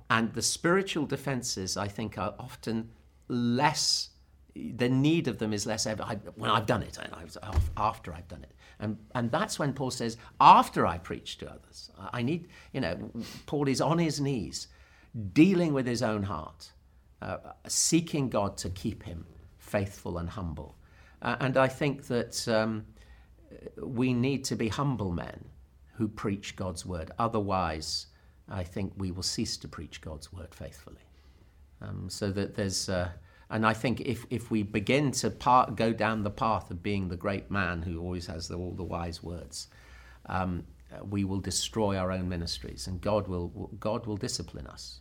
And 0.10 0.34
the 0.34 0.42
spiritual 0.42 1.06
defenses, 1.06 1.78
I 1.78 1.88
think, 1.88 2.18
are 2.18 2.36
often 2.38 2.90
less 3.28 4.10
the 4.56 4.88
need 4.88 5.28
of 5.28 5.38
them 5.38 5.52
is 5.52 5.66
less 5.66 5.86
ever 5.86 6.04
when 6.36 6.50
I've 6.50 6.66
done 6.66 6.82
it 6.82 6.98
and 6.98 7.12
after 7.76 8.14
I've 8.14 8.28
done 8.28 8.44
it. 8.44 8.54
And, 8.80 8.98
and 9.14 9.30
that's 9.30 9.60
when 9.60 9.74
Paul 9.74 9.92
says, 9.92 10.18
after 10.40 10.88
I 10.88 10.98
preach 10.98 11.38
to 11.40 11.50
others, 11.50 11.92
I 12.14 12.22
need, 12.22 12.48
you 12.72 12.82
know, 12.82 13.12
Paul 13.46 13.68
is 13.68 13.82
on 13.82 13.98
his 13.98 14.22
knees, 14.22 14.68
dealing 15.34 15.74
with 15.74 15.86
his 15.86 16.02
own 16.02 16.24
heart, 16.24 16.72
uh, 17.22 17.38
seeking 17.68 18.30
God 18.30 18.58
to 18.58 18.70
keep 18.70 19.04
him 19.04 19.26
faithful 19.58 20.18
and 20.18 20.30
humble. 20.30 20.78
Uh, 21.26 21.36
and 21.40 21.58
I 21.58 21.68
think 21.68 22.06
that 22.06 22.48
um, 22.48 22.86
we 23.82 24.14
need 24.14 24.46
to 24.46 24.56
be 24.56 24.68
humble 24.68 25.12
men 25.12 25.44
who 25.96 26.08
preach 26.08 26.56
God's 26.56 26.86
word. 26.86 27.10
Otherwise, 27.18 28.08
I 28.48 28.64
think 28.64 28.94
we 28.96 29.10
will 29.10 29.24
cease 29.24 29.58
to 29.58 29.68
preach 29.68 30.02
God's 30.02 30.32
word 30.32 30.54
faithfully. 30.54 31.02
Um, 31.82 32.10
so 32.12 32.30
that 32.32 32.56
there's, 32.56 32.90
uh, 32.90 33.10
and 33.50 33.66
I 33.66 33.74
think 33.74 34.02
if, 34.02 34.28
if 34.30 34.52
we 34.52 34.62
begin 34.62 35.12
to 35.14 35.32
part, 35.32 35.76
go 35.76 35.92
down 35.92 36.24
the 36.24 36.30
path 36.30 36.70
of 36.70 36.84
being 36.84 37.10
the 37.10 37.18
great 37.18 37.50
man 37.50 37.82
who 37.82 38.00
always 38.00 38.28
has 38.28 38.48
the, 38.48 38.56
all 38.56 38.74
the 38.74 38.84
wise 38.84 39.24
words, 39.24 39.70
um, 40.28 40.64
we 41.10 41.24
will 41.24 41.40
destroy 41.40 41.98
our 41.98 42.12
own 42.12 42.30
ministries 42.30 42.86
and 42.86 43.02
God 43.02 43.28
will, 43.28 43.72
God 43.80 44.06
will 44.06 44.18
discipline 44.18 44.68
us. 44.68 45.00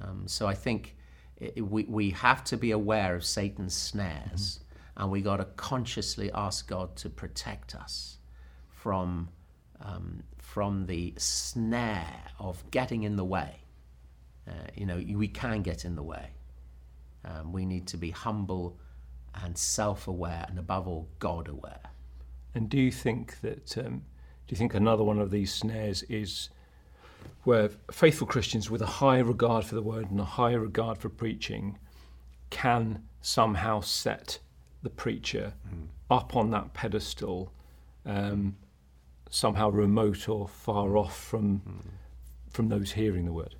Um, 0.00 0.26
so 0.26 0.46
I 0.46 0.54
think 0.54 0.96
it, 1.36 1.60
we, 1.60 1.84
we 1.84 2.10
have 2.10 2.44
to 2.44 2.56
be 2.56 2.70
aware 2.70 3.14
of 3.14 3.26
Satan's 3.26 3.74
snares. 3.74 4.60
And 4.96 5.10
we 5.10 5.20
got 5.20 5.38
to 5.38 5.44
consciously 5.56 6.30
ask 6.32 6.68
God 6.68 6.96
to 6.96 7.10
protect 7.10 7.74
us 7.74 8.18
from, 8.68 9.28
um, 9.80 10.22
from 10.38 10.86
the 10.86 11.14
snare 11.16 12.22
of 12.38 12.70
getting 12.70 13.02
in 13.02 13.16
the 13.16 13.24
way. 13.24 13.60
Uh, 14.48 14.52
you 14.74 14.86
know, 14.86 14.96
we 14.96 15.28
can 15.28 15.62
get 15.62 15.84
in 15.84 15.96
the 15.96 16.02
way. 16.02 16.30
Um, 17.24 17.52
we 17.52 17.64
need 17.64 17.86
to 17.88 17.96
be 17.96 18.10
humble 18.10 18.78
and 19.42 19.56
self 19.56 20.06
aware 20.06 20.44
and 20.48 20.58
above 20.58 20.86
all, 20.86 21.08
God 21.18 21.48
aware. 21.48 21.80
And 22.54 22.68
do 22.68 22.78
you 22.78 22.92
think 22.92 23.40
that, 23.40 23.76
um, 23.78 24.02
do 24.46 24.52
you 24.52 24.56
think 24.56 24.74
another 24.74 25.02
one 25.02 25.18
of 25.18 25.30
these 25.30 25.52
snares 25.52 26.02
is 26.04 26.50
where 27.44 27.70
faithful 27.90 28.26
Christians 28.26 28.70
with 28.70 28.82
a 28.82 28.86
high 28.86 29.18
regard 29.18 29.64
for 29.64 29.74
the 29.74 29.82
word 29.82 30.10
and 30.10 30.20
a 30.20 30.24
high 30.24 30.52
regard 30.52 30.98
for 30.98 31.08
preaching 31.08 31.78
can 32.50 33.02
somehow 33.20 33.80
set 33.80 34.38
the 34.84 34.90
preacher 34.90 35.54
mm. 35.68 35.88
up 36.10 36.36
on 36.36 36.50
that 36.52 36.72
pedestal, 36.74 37.52
um, 38.06 38.56
somehow 39.30 39.70
remote 39.70 40.28
or 40.28 40.46
far 40.46 40.96
off 40.96 41.18
from, 41.18 41.60
mm. 41.60 42.52
from 42.52 42.68
those 42.68 42.92
hearing 42.92 43.24
the 43.24 43.32
word? 43.32 43.56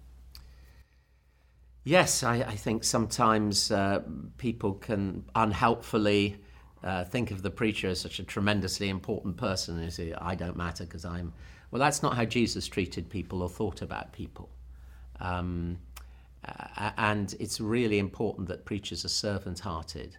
Yes, 1.83 2.23
I, 2.23 2.37
I 2.37 2.57
think 2.57 2.85
sometimes 2.85 3.71
uh, 3.71 4.03
people 4.39 4.75
can 4.75 5.25
unhelpfully 5.35 6.37
uh, 6.83 7.05
think 7.05 7.31
of 7.31 7.43
the 7.43 7.51
preacher 7.51 7.89
as 7.89 8.01
such 8.01 8.19
a 8.19 8.23
tremendously 8.23 8.89
important 8.89 9.37
person 9.37 9.79
and 9.79 9.93
say, 9.93 10.15
I 10.17 10.35
don't 10.35 10.57
matter 10.57 10.85
because 10.85 11.05
I'm. 11.05 11.33
Well, 11.71 11.81
that's 11.81 12.03
not 12.03 12.15
how 12.15 12.25
Jesus 12.25 12.69
treated 12.69 13.11
people 13.11 13.43
or 13.43 13.49
thought 13.49 13.83
about 13.83 14.13
people. 14.13 14.49
Um, 15.21 15.79
uh, 16.47 16.91
and 16.97 17.35
it's 17.41 17.61
really 17.61 17.99
important 17.99 18.49
that 18.49 18.65
preachers 18.65 19.05
are 19.05 19.09
servant 19.09 19.61
hearted. 19.61 20.17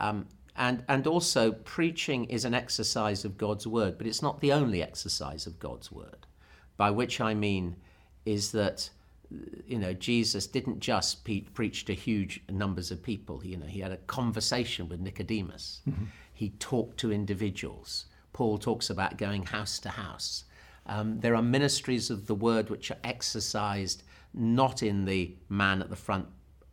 Um, 0.00 0.26
and, 0.56 0.84
and 0.88 1.06
also, 1.06 1.52
preaching 1.52 2.24
is 2.26 2.44
an 2.44 2.54
exercise 2.54 3.24
of 3.24 3.38
God's 3.38 3.66
word, 3.66 3.96
but 3.96 4.06
it's 4.06 4.22
not 4.22 4.40
the 4.40 4.52
only 4.52 4.82
exercise 4.82 5.46
of 5.46 5.58
God's 5.58 5.90
word. 5.90 6.26
By 6.76 6.90
which 6.90 7.20
I 7.20 7.34
mean 7.34 7.76
is 8.24 8.52
that 8.52 8.90
you 9.66 9.78
know, 9.78 9.92
Jesus 9.92 10.46
didn't 10.46 10.80
just 10.80 11.24
pe- 11.24 11.40
preach 11.40 11.84
to 11.86 11.94
huge 11.94 12.40
numbers 12.50 12.90
of 12.90 13.02
people. 13.02 13.44
You 13.44 13.56
know, 13.56 13.66
he 13.66 13.80
had 13.80 13.92
a 13.92 13.96
conversation 13.96 14.88
with 14.88 15.00
Nicodemus. 15.00 15.80
Mm-hmm. 15.88 16.04
He 16.32 16.50
talked 16.50 16.98
to 16.98 17.12
individuals. 17.12 18.06
Paul 18.32 18.58
talks 18.58 18.90
about 18.90 19.18
going 19.18 19.44
house 19.44 19.78
to 19.80 19.90
house. 19.90 20.44
Um, 20.86 21.20
there 21.20 21.36
are 21.36 21.42
ministries 21.42 22.10
of 22.10 22.26
the 22.26 22.34
word 22.34 22.70
which 22.70 22.90
are 22.90 22.98
exercised 23.04 24.02
not 24.34 24.82
in 24.82 25.04
the 25.04 25.36
man 25.48 25.80
at 25.80 25.90
the 25.90 25.96
front 25.96 26.26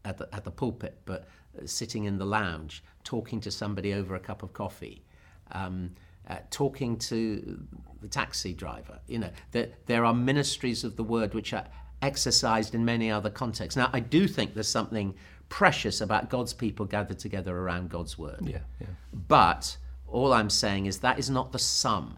at 0.06 0.18
the, 0.18 0.34
at 0.34 0.46
the 0.46 0.52
pulpit, 0.52 0.98
but 1.06 1.28
sitting 1.66 2.06
in 2.06 2.18
the 2.18 2.26
lounge, 2.26 2.84
talking 3.04 3.40
to 3.42 3.52
somebody 3.52 3.94
over 3.94 4.16
a 4.16 4.20
cup 4.20 4.44
of 4.44 4.54
coffee. 4.54 5.04
Um, 5.52 5.92
uh, 6.30 6.38
talking 6.52 6.96
to 6.96 7.60
the 8.02 8.08
taxi 8.08 8.54
driver. 8.54 9.00
You 9.08 9.20
know, 9.20 9.32
that 9.52 9.86
there 9.88 10.06
are 10.06 10.14
ministries 10.14 10.84
of 10.84 10.96
the 10.96 11.04
word 11.04 11.34
which 11.34 11.54
are 11.54 11.66
exercised 12.02 12.76
in 12.76 12.86
many 12.86 13.12
other 13.12 13.30
contexts. 13.30 13.76
Now, 13.76 13.90
I 13.94 14.00
do 14.00 14.28
think 14.28 14.54
there's 14.54 14.68
something 14.68 15.16
precious 15.50 16.02
about 16.02 16.30
God's 16.30 16.54
people 16.54 16.86
gathered 16.86 17.20
together 17.20 17.58
around 17.58 17.90
God's 17.90 18.18
word. 18.18 18.40
Yeah, 18.44 18.60
yeah. 18.80 18.88
But 19.28 19.76
all 20.08 20.32
I'm 20.34 20.50
saying 20.50 20.86
is 20.86 21.00
that 21.00 21.20
is 21.20 21.30
not 21.30 21.52
the 21.52 21.60
sum 21.60 22.18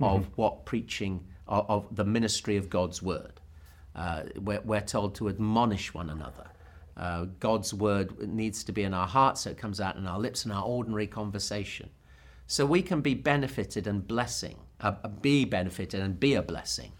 mm-hmm. 0.00 0.04
of 0.04 0.28
what 0.36 0.64
preaching, 0.64 1.26
of, 1.48 1.66
of, 1.68 1.96
the 1.96 2.04
ministry 2.04 2.56
of 2.56 2.68
God's 2.68 3.02
word. 3.02 3.40
Uh, 3.94 4.24
we're, 4.36 4.60
we're, 4.60 4.80
told 4.82 5.14
to 5.16 5.28
admonish 5.28 5.94
one 5.94 6.10
another. 6.10 6.46
Uh, 6.96 7.26
God's 7.40 7.74
word 7.74 8.28
needs 8.28 8.64
to 8.64 8.72
be 8.72 8.82
in 8.82 8.94
our 8.94 9.06
hearts, 9.06 9.42
so 9.42 9.50
it 9.50 9.58
comes 9.58 9.80
out 9.80 9.96
in 9.96 10.06
our 10.06 10.18
lips 10.18 10.46
in 10.46 10.50
our 10.50 10.64
ordinary 10.64 11.06
conversation. 11.06 11.90
So 12.46 12.64
we 12.64 12.80
can 12.80 13.00
be 13.00 13.14
benefited 13.14 13.86
and 13.86 14.06
blessing, 14.06 14.56
uh, 14.80 14.92
be 15.20 15.44
benefited 15.44 16.00
and 16.00 16.18
be 16.18 16.34
a 16.34 16.42
blessing 16.42 16.92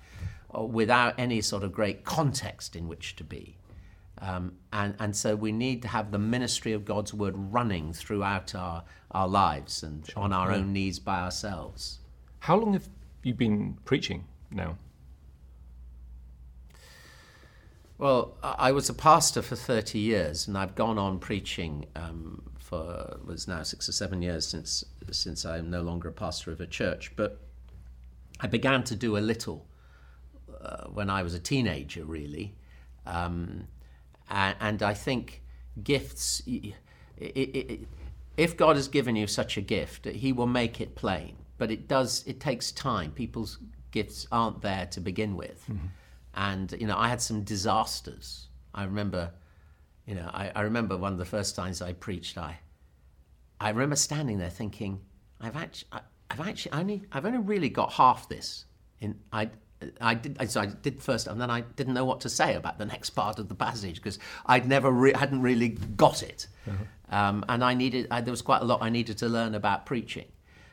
uh, 0.57 0.63
without 0.63 1.15
any 1.19 1.41
sort 1.41 1.63
of 1.63 1.73
great 1.73 2.05
context 2.05 2.77
in 2.77 2.89
which 2.89 3.17
to 3.17 3.25
be. 3.25 3.57
Um, 4.19 4.53
and, 4.73 4.95
and 4.99 5.15
so 5.15 5.37
we 5.37 5.53
need 5.53 5.83
to 5.83 5.89
have 5.89 6.11
the 6.11 6.19
ministry 6.19 6.73
of 6.73 6.85
God's 6.85 7.13
word 7.13 7.35
running 7.37 7.93
throughout 7.93 8.55
our, 8.55 8.83
our 9.11 9.29
lives 9.29 9.83
and 9.83 10.09
on 10.17 10.33
our 10.33 10.53
own 10.53 10.73
knees 10.73 10.99
by 10.99 11.21
ourselves. 11.21 12.01
How 12.41 12.57
long 12.57 12.73
have 12.73 12.89
you 13.23 13.35
been 13.35 13.77
preaching 13.85 14.25
now? 14.51 14.79
Well, 17.99 18.37
I 18.43 18.73
was 18.73 18.91
a 18.91 18.95
pastor 18.95 19.41
for 19.41 19.57
30 19.57 19.99
years, 19.99 20.47
and 20.47 20.59
I've 20.59 20.75
gone 20.75 20.99
on 20.99 21.19
preaching 21.19 21.87
um, 21.97 22.43
for 22.59 23.19
was 23.25 23.49
now 23.49 23.63
six 23.63 23.89
or 23.89 23.93
seven 23.93 24.21
years 24.23 24.47
since 24.47 24.85
since 25.11 25.45
I'm 25.47 25.71
no 25.71 25.83
longer 25.83 26.09
a 26.09 26.13
pastor 26.13 26.51
of 26.51 26.61
a 26.61 26.67
church. 26.67 27.13
But 27.17 27.41
I 28.41 28.49
began 28.49 28.85
to 28.85 28.95
do 28.97 29.17
a 29.17 29.21
little 29.21 29.67
uh, 30.61 30.89
when 30.89 31.09
I 31.09 31.23
was 31.23 31.33
a 31.33 31.39
teenager, 31.39 32.05
really. 32.05 32.55
Um, 33.07 33.69
and, 34.29 34.57
and, 34.61 34.83
I 34.83 34.95
think 34.95 35.43
gifts, 35.83 36.43
it, 36.47 36.75
it, 37.17 37.87
if 38.37 38.57
God 38.57 38.75
has 38.75 38.89
given 38.89 39.15
you 39.15 39.29
such 39.29 39.57
a 39.57 39.61
gift, 39.61 40.07
He 40.07 40.33
will 40.33 40.49
make 40.49 40.81
it 40.81 40.97
plain. 40.97 41.37
But 41.57 41.71
it 41.71 41.87
does, 41.87 42.25
it 42.27 42.41
takes 42.41 42.73
time. 42.73 43.13
People's 43.13 43.59
gifts 43.93 44.27
aren't 44.33 44.61
there 44.61 44.87
to 44.87 45.01
begin 45.01 45.37
with. 45.37 45.65
Mm-hmm. 45.71 45.87
And, 46.37 46.75
you 46.79 46.87
know, 46.87 46.97
I 46.97 47.09
had 47.09 47.23
some 47.23 47.43
disasters. 47.43 48.49
I 48.75 48.85
remember, 48.85 49.33
you 50.07 50.15
know, 50.15 50.31
I, 50.33 50.53
I 50.55 50.61
remember 50.63 50.97
one 50.97 51.13
of 51.13 51.19
the 51.19 51.25
first 51.25 51.57
times 51.57 51.81
I 51.81 51.95
preached, 51.95 52.37
I, 52.37 52.59
I 53.59 53.71
remember 53.71 53.97
standing 53.97 54.39
there 54.39 54.51
thinking, 54.51 55.01
I've 55.41 55.57
actually, 55.57 55.89
I, 55.93 56.01
have 56.31 56.47
actually 56.47 56.73
only, 56.73 57.03
I've 57.11 57.25
only 57.25 57.39
really 57.39 57.71
got 57.71 57.95
half 57.95 58.29
this. 58.29 58.67
In, 59.01 59.19
I, 59.33 59.49
I 60.01 60.15
did, 60.15 60.51
so 60.51 60.61
I 60.61 60.67
did 60.67 61.03
first, 61.03 61.27
and 61.27 61.41
then 61.41 61.51
I 61.51 61.63
didn't 61.63 61.95
know 61.95 62.05
what 62.05 62.21
to 62.23 62.29
say 62.29 62.55
about 62.55 62.79
the 62.79 62.87
next 62.87 63.11
part 63.11 63.39
of 63.39 63.49
the 63.49 63.55
passage 63.55 63.97
because 63.97 64.19
I'd 64.45 64.69
never, 64.69 64.91
re- 64.91 65.15
hadn't 65.15 65.41
really 65.43 65.71
got 65.71 66.23
it, 66.23 66.49
uh-huh. 66.67 67.17
um, 67.17 67.45
and 67.49 67.65
I 67.65 67.75
needed, 67.75 68.09
I, 68.11 68.21
there 68.21 68.31
was 68.31 68.43
quite 68.43 68.63
a 68.63 68.65
lot 68.65 68.83
I 68.83 68.91
needed 68.91 69.19
to 69.19 69.29
learn 69.29 69.55
about 69.55 69.87
preaching. 69.87 70.27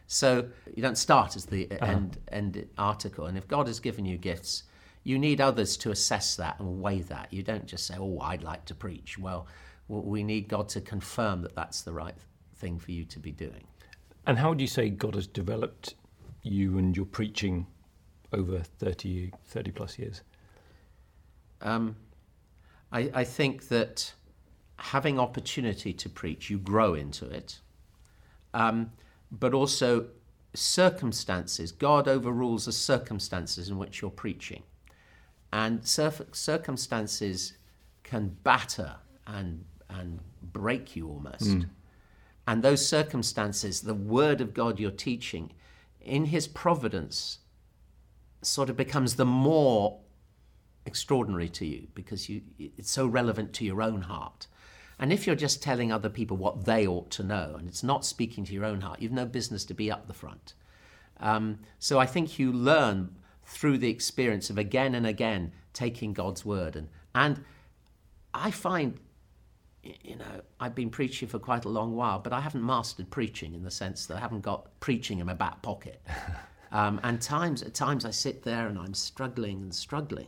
So 0.07 0.47
you 0.73 0.81
don't 0.81 0.97
start 0.97 1.35
as 1.35 1.45
the 1.45 1.69
uh-huh. 1.71 1.85
end, 1.85 2.17
end 2.31 2.67
article, 2.77 3.25
and 3.25 3.37
if 3.37 3.47
God 3.47 3.67
has 3.67 3.79
given 3.79 4.05
you 4.05 4.17
gifts, 4.17 4.63
you 5.03 5.19
need 5.19 5.41
others 5.41 5.77
to 5.77 5.91
assess 5.91 6.35
that 6.35 6.59
and 6.59 6.81
weigh 6.81 7.01
that. 7.01 7.31
You 7.31 7.43
don't 7.43 7.65
just 7.65 7.85
say, 7.85 7.95
"Oh, 7.97 8.19
I'd 8.19 8.43
like 8.43 8.65
to 8.65 8.75
preach." 8.75 9.17
Well, 9.17 9.47
we 9.87 10.23
need 10.23 10.47
God 10.47 10.69
to 10.69 10.81
confirm 10.81 11.41
that 11.41 11.55
that's 11.55 11.81
the 11.81 11.93
right 11.93 12.15
thing 12.55 12.79
for 12.79 12.91
you 12.91 13.05
to 13.05 13.19
be 13.19 13.31
doing. 13.31 13.67
And 14.25 14.37
how 14.37 14.49
would 14.49 14.61
you 14.61 14.67
say 14.67 14.89
God 14.89 15.15
has 15.15 15.27
developed 15.27 15.95
you 16.41 16.77
and 16.77 16.95
your 16.95 17.05
preaching 17.05 17.67
over 18.31 18.59
30, 18.59 19.31
30 19.45 19.71
plus 19.71 19.99
years? 19.99 20.21
Um, 21.61 21.95
I, 22.91 23.11
I 23.13 23.23
think 23.25 23.67
that 23.67 24.13
having 24.77 25.19
opportunity 25.19 25.93
to 25.93 26.09
preach, 26.09 26.49
you 26.49 26.57
grow 26.57 26.93
into 26.93 27.25
it. 27.25 27.59
Um, 28.53 28.91
but 29.31 29.53
also 29.53 30.07
circumstances. 30.53 31.71
God 31.71 32.07
overrules 32.07 32.65
the 32.65 32.71
circumstances 32.71 33.69
in 33.69 33.77
which 33.77 34.01
you're 34.01 34.11
preaching. 34.11 34.63
And 35.53 35.85
circumstances 35.85 37.53
can 38.01 38.35
batter 38.43 38.95
and, 39.27 39.63
and 39.87 40.19
break 40.41 40.95
you 40.95 41.07
almost. 41.07 41.43
Mm. 41.43 41.69
And 42.47 42.63
those 42.63 42.83
circumstances, 42.83 43.81
the 43.81 43.93
word 43.93 44.41
of 44.41 44.55
God 44.55 44.79
you're 44.79 44.89
teaching, 44.89 45.53
in 46.01 46.25
his 46.25 46.47
providence, 46.47 47.37
sort 48.41 48.71
of 48.71 48.75
becomes 48.75 49.15
the 49.15 49.27
more 49.27 49.99
extraordinary 50.87 51.49
to 51.49 51.67
you 51.67 51.87
because 51.93 52.29
you, 52.29 52.41
it's 52.57 52.89
so 52.89 53.05
relevant 53.05 53.53
to 53.53 53.63
your 53.63 53.83
own 53.83 54.01
heart. 54.01 54.47
And 54.97 55.13
if 55.13 55.27
you're 55.27 55.35
just 55.35 55.61
telling 55.61 55.91
other 55.91 56.09
people 56.09 56.35
what 56.35 56.65
they 56.65 56.87
ought 56.87 57.11
to 57.11 57.23
know 57.23 57.55
and 57.59 57.67
it's 57.67 57.83
not 57.83 58.05
speaking 58.05 58.43
to 58.45 58.53
your 58.53 58.65
own 58.65 58.81
heart, 58.81 59.03
you've 59.03 59.11
no 59.11 59.27
business 59.27 59.65
to 59.65 59.75
be 59.75 59.91
up 59.91 60.07
the 60.07 60.13
front. 60.15 60.55
Um, 61.19 61.59
so 61.77 61.99
I 61.99 62.07
think 62.07 62.39
you 62.39 62.51
learn 62.51 63.15
through 63.45 63.77
the 63.77 63.89
experience 63.89 64.49
of 64.49 64.57
again 64.57 64.95
and 64.95 65.05
again 65.05 65.51
taking 65.73 66.13
God's 66.13 66.45
word. 66.45 66.75
And, 66.75 66.89
and 67.15 67.43
I 68.33 68.51
find, 68.51 68.99
you 69.83 70.15
know, 70.15 70.41
I've 70.59 70.75
been 70.75 70.89
preaching 70.89 71.27
for 71.27 71.39
quite 71.39 71.65
a 71.65 71.69
long 71.69 71.95
while, 71.95 72.19
but 72.19 72.33
I 72.33 72.41
haven't 72.41 72.65
mastered 72.65 73.09
preaching 73.09 73.53
in 73.53 73.63
the 73.63 73.71
sense 73.71 74.05
that 74.07 74.17
I 74.17 74.19
haven't 74.19 74.41
got 74.41 74.79
preaching 74.79 75.19
in 75.19 75.25
my 75.25 75.33
back 75.33 75.61
pocket. 75.61 76.01
Um, 76.73 76.99
and 77.03 77.21
times, 77.21 77.61
at 77.61 77.75
times 77.75 78.03
I 78.03 78.09
sit 78.09 78.41
there 78.41 78.67
and 78.67 78.79
I'm 78.79 78.95
struggling 78.95 79.61
and 79.61 79.73
struggling. 79.73 80.27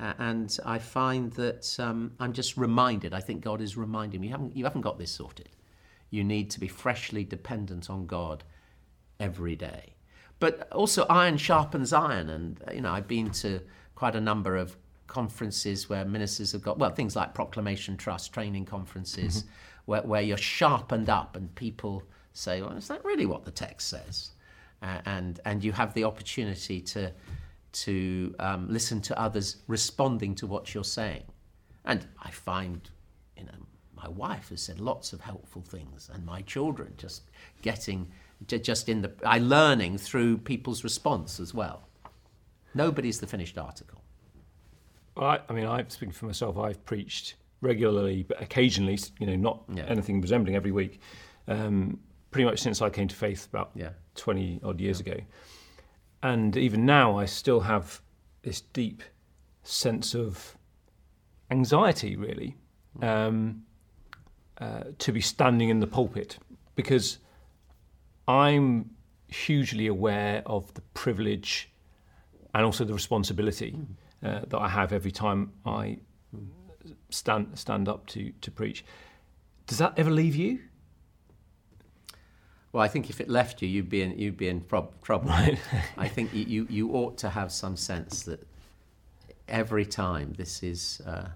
Uh, 0.00 0.12
and 0.18 0.58
I 0.66 0.78
find 0.80 1.32
that 1.34 1.78
um, 1.78 2.12
I'm 2.18 2.32
just 2.32 2.56
reminded, 2.56 3.14
I 3.14 3.20
think 3.20 3.42
God 3.42 3.60
is 3.60 3.76
reminding 3.76 4.20
me, 4.20 4.26
you 4.26 4.32
haven't, 4.32 4.56
you 4.56 4.64
haven't 4.64 4.80
got 4.80 4.98
this 4.98 5.12
sorted. 5.12 5.50
You 6.10 6.24
need 6.24 6.50
to 6.50 6.60
be 6.60 6.66
freshly 6.66 7.22
dependent 7.22 7.88
on 7.88 8.06
God 8.06 8.42
every 9.20 9.54
day. 9.54 9.94
But 10.40 10.70
also, 10.72 11.06
iron 11.08 11.36
sharpens 11.36 11.92
iron. 11.92 12.28
And, 12.28 12.62
you 12.72 12.80
know, 12.80 12.92
I've 12.92 13.08
been 13.08 13.30
to 13.30 13.60
quite 13.94 14.16
a 14.16 14.20
number 14.20 14.56
of 14.56 14.76
conferences 15.06 15.88
where 15.88 16.04
ministers 16.04 16.52
have 16.52 16.62
got, 16.62 16.78
well, 16.78 16.90
things 16.90 17.14
like 17.16 17.34
Proclamation 17.34 17.96
Trust 17.96 18.32
training 18.32 18.64
conferences, 18.64 19.42
mm-hmm. 19.42 19.48
where, 19.86 20.02
where 20.02 20.22
you're 20.22 20.36
sharpened 20.36 21.08
up 21.08 21.36
and 21.36 21.54
people 21.54 22.02
say, 22.32 22.60
well, 22.60 22.72
is 22.72 22.88
that 22.88 23.04
really 23.04 23.26
what 23.26 23.44
the 23.44 23.50
text 23.50 23.88
says? 23.88 24.32
uh, 24.84 25.00
and 25.06 25.40
and 25.44 25.64
you 25.64 25.72
have 25.72 25.94
the 25.94 26.04
opportunity 26.04 26.80
to 26.80 27.10
to 27.72 28.34
um, 28.38 28.68
listen 28.68 29.00
to 29.00 29.18
others 29.18 29.56
responding 29.66 30.34
to 30.36 30.46
what 30.46 30.74
you're 30.74 30.84
saying. 30.84 31.24
And 31.84 32.06
I 32.22 32.30
find, 32.30 32.88
you 33.36 33.44
know, 33.44 33.66
my 33.96 34.08
wife 34.08 34.50
has 34.50 34.62
said 34.62 34.78
lots 34.78 35.12
of 35.12 35.20
helpful 35.20 35.62
things, 35.62 36.10
and 36.12 36.24
my 36.24 36.42
children 36.42 36.94
just 36.96 37.22
getting 37.62 38.08
just 38.46 38.88
in 38.88 39.02
the 39.02 39.12
I 39.24 39.38
learning 39.38 39.98
through 39.98 40.38
people's 40.38 40.84
response 40.84 41.40
as 41.40 41.54
well. 41.54 41.88
Nobody's 42.74 43.20
the 43.20 43.26
finished 43.26 43.56
article. 43.56 44.02
I, 45.16 45.40
I 45.48 45.52
mean, 45.52 45.66
I'm 45.66 45.88
speaking 45.90 46.12
for 46.12 46.26
myself. 46.26 46.58
I've 46.58 46.84
preached 46.84 47.36
regularly, 47.60 48.24
but 48.24 48.42
occasionally, 48.42 48.98
you 49.18 49.26
know, 49.26 49.36
not 49.36 49.62
yeah. 49.72 49.84
anything 49.86 50.20
resembling 50.20 50.56
every 50.56 50.72
week. 50.72 51.00
Um, 51.46 52.00
pretty 52.30 52.44
much 52.46 52.58
since 52.58 52.82
I 52.82 52.90
came 52.90 53.06
to 53.06 53.14
faith 53.14 53.46
about 53.46 53.70
yeah. 53.76 53.90
20 54.16 54.60
odd 54.64 54.80
years 54.80 55.00
yeah. 55.00 55.12
ago. 55.12 55.24
And 56.22 56.56
even 56.56 56.84
now, 56.84 57.16
I 57.16 57.26
still 57.26 57.60
have 57.60 58.00
this 58.42 58.60
deep 58.60 59.02
sense 59.62 60.14
of 60.14 60.56
anxiety, 61.50 62.16
really, 62.16 62.56
um, 63.00 63.62
uh, 64.58 64.84
to 64.98 65.12
be 65.12 65.20
standing 65.20 65.68
in 65.68 65.80
the 65.80 65.86
pulpit 65.86 66.38
because 66.74 67.18
I'm 68.26 68.90
hugely 69.28 69.86
aware 69.86 70.42
of 70.46 70.72
the 70.74 70.80
privilege 70.94 71.70
and 72.54 72.64
also 72.64 72.84
the 72.84 72.94
responsibility 72.94 73.78
uh, 74.22 74.40
that 74.46 74.58
I 74.58 74.68
have 74.68 74.92
every 74.92 75.10
time 75.10 75.52
I 75.66 75.98
stand 77.10 77.58
stand 77.58 77.88
up 77.88 78.06
to 78.06 78.32
to 78.40 78.50
preach. 78.50 78.84
Does 79.66 79.78
that 79.78 79.94
ever 79.96 80.10
leave 80.10 80.36
you? 80.36 80.60
Well, 82.72 82.82
I 82.82 82.88
think 82.88 83.08
if 83.08 83.20
it 83.20 83.28
left 83.28 83.62
you, 83.62 83.68
you'd 83.68 83.88
be 83.88 84.02
in 84.02 84.18
you'd 84.18 84.36
be 84.36 84.48
in 84.48 84.60
prob- 84.60 85.00
trouble. 85.02 85.28
Right. 85.28 85.58
I 85.96 86.08
think 86.08 86.34
you, 86.34 86.66
you 86.68 86.90
ought 86.92 87.16
to 87.18 87.30
have 87.30 87.52
some 87.52 87.76
sense 87.76 88.24
that 88.24 88.46
every 89.46 89.86
time 89.86 90.34
this 90.36 90.62
is 90.62 91.00
uh, 91.06 91.28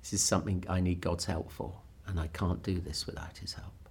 this 0.00 0.12
is 0.14 0.22
something 0.22 0.64
I 0.68 0.80
need 0.80 1.00
God's 1.00 1.26
help 1.26 1.50
for, 1.50 1.74
and 2.06 2.18
I 2.18 2.28
can't 2.28 2.62
do 2.62 2.80
this 2.80 3.06
without 3.06 3.36
His 3.38 3.52
help. 3.52 3.85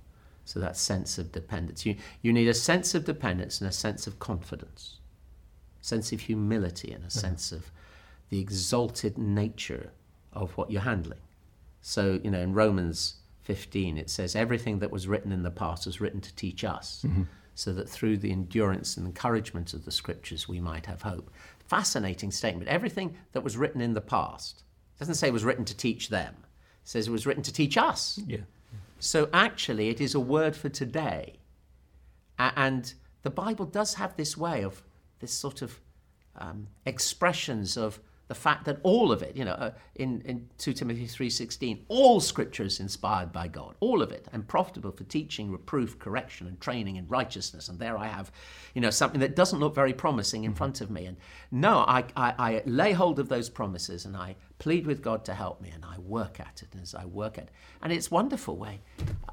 So 0.45 0.59
that 0.59 0.77
sense 0.77 1.17
of 1.17 1.31
dependence. 1.31 1.85
You 1.85 1.95
you 2.21 2.31
need 2.31 2.47
a 2.47 2.53
sense 2.53 2.95
of 2.95 3.03
dependence 3.03 3.59
and 3.59 3.69
a 3.69 3.73
sense 3.73 4.07
of 4.07 4.19
confidence, 4.19 4.99
sense 5.81 6.11
of 6.11 6.21
humility, 6.21 6.91
and 6.91 7.03
a 7.03 7.07
mm-hmm. 7.07 7.19
sense 7.19 7.51
of 7.51 7.71
the 8.29 8.39
exalted 8.39 9.17
nature 9.17 9.91
of 10.31 10.51
what 10.57 10.71
you're 10.71 10.81
handling. 10.81 11.19
So 11.81 12.19
you 12.23 12.31
know 12.31 12.41
in 12.41 12.53
Romans 12.53 13.15
15, 13.45 13.99
it 13.99 14.09
says, 14.09 14.35
Everything 14.35 14.79
that 14.79 14.91
was 14.91 15.07
written 15.07 15.31
in 15.31 15.43
the 15.43 15.51
past 15.51 15.85
was 15.85 16.01
written 16.01 16.19
to 16.19 16.35
teach 16.35 16.63
us, 16.63 17.03
mm-hmm. 17.05 17.23
so 17.53 17.73
that 17.73 17.87
through 17.87 18.17
the 18.17 18.31
endurance 18.31 18.97
and 18.97 19.05
encouragement 19.05 19.73
of 19.73 19.85
the 19.85 19.91
scriptures 19.91 20.47
we 20.47 20.59
might 20.59 20.87
have 20.87 21.03
hope. 21.03 21.29
Fascinating 21.59 22.31
statement. 22.31 22.67
Everything 22.67 23.15
that 23.33 23.43
was 23.43 23.55
written 23.55 23.81
in 23.81 23.93
the 23.93 24.01
past 24.01 24.63
doesn't 24.97 25.13
say 25.13 25.27
it 25.27 25.33
was 25.33 25.45
written 25.45 25.65
to 25.65 25.77
teach 25.77 26.09
them, 26.09 26.33
it 26.41 26.89
says 26.89 27.07
it 27.07 27.11
was 27.11 27.27
written 27.27 27.43
to 27.43 27.53
teach 27.53 27.77
us. 27.77 28.19
Yeah. 28.25 28.39
So 28.99 29.29
actually, 29.33 29.89
it 29.89 30.01
is 30.01 30.15
a 30.15 30.19
word 30.19 30.55
for 30.55 30.69
today. 30.69 31.39
And 32.37 32.93
the 33.23 33.29
Bible 33.29 33.65
does 33.65 33.95
have 33.95 34.15
this 34.15 34.37
way 34.37 34.63
of 34.63 34.83
this 35.19 35.31
sort 35.31 35.61
of 35.61 35.79
um, 36.35 36.67
expressions 36.85 37.77
of 37.77 37.99
the 38.27 38.35
fact 38.35 38.65
that 38.65 38.79
all 38.81 39.11
of 39.11 39.21
it, 39.21 39.35
you 39.35 39.45
know, 39.45 39.51
uh, 39.51 39.71
in, 39.95 40.21
in 40.21 40.49
2 40.57 40.73
Timothy 40.73 41.05
3.16, 41.05 41.81
all 41.89 42.19
scripture 42.19 42.63
is 42.63 42.79
inspired 42.79 43.31
by 43.31 43.47
God, 43.47 43.75
all 43.79 44.01
of 44.01 44.11
it, 44.11 44.27
and 44.33 44.47
profitable 44.47 44.91
for 44.91 45.03
teaching, 45.03 45.51
reproof, 45.51 45.99
correction, 45.99 46.47
and 46.47 46.59
training 46.59 46.95
in 46.95 47.07
righteousness. 47.07 47.69
And 47.69 47.77
there 47.77 47.97
I 47.97 48.07
have, 48.07 48.31
you 48.73 48.81
know, 48.81 48.89
something 48.89 49.19
that 49.19 49.35
doesn't 49.35 49.59
look 49.59 49.75
very 49.75 49.93
promising 49.93 50.43
in 50.43 50.55
front 50.55 50.81
of 50.81 50.89
me. 50.89 51.05
And 51.05 51.17
no, 51.51 51.79
I, 51.79 52.05
I, 52.15 52.33
I 52.37 52.63
lay 52.65 52.93
hold 52.93 53.19
of 53.19 53.29
those 53.29 53.49
promises 53.49 54.05
and 54.05 54.17
I 54.17 54.35
plead 54.57 54.85
with 54.85 55.01
God 55.01 55.25
to 55.25 55.33
help 55.33 55.61
me 55.61 55.69
and 55.73 55.83
I 55.83 55.97
work 55.99 56.39
at 56.39 56.63
it 56.63 56.79
as 56.81 56.95
I 56.95 57.05
work 57.05 57.37
at 57.37 57.45
it. 57.45 57.49
And 57.81 57.91
it's 57.91 58.09
wonderful 58.09 58.55
way. 58.57 58.81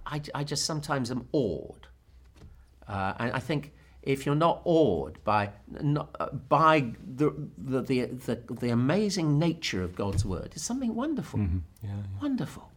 I, 0.07 0.21
I 0.35 0.45
just 0.45 0.65
sometimes 0.65 1.11
am 1.11 1.29
awed. 1.33 1.87
Uh, 2.89 3.15
and 3.19 3.33
I 3.33 3.39
think 3.39 3.73
if 4.03 4.27
you're 4.27 4.35
not 4.35 4.63
awed 4.65 5.23
by, 5.25 5.51
uh, 6.19 6.27
by 6.49 6.93
the, 7.17 7.33
the, 7.57 7.83
the, 7.83 8.05
the, 8.07 8.55
the 8.55 8.71
amazing 8.71 9.39
nature 9.39 9.83
of 9.83 9.95
God's 9.95 10.25
word, 10.25 10.51
it's 10.53 10.65
something 10.65 10.95
wonderful. 10.95 11.39
Mm-hmm. 11.41 11.59
Yeah, 11.83 11.91
yeah. 11.91 12.21
Wonderful. 12.21 12.69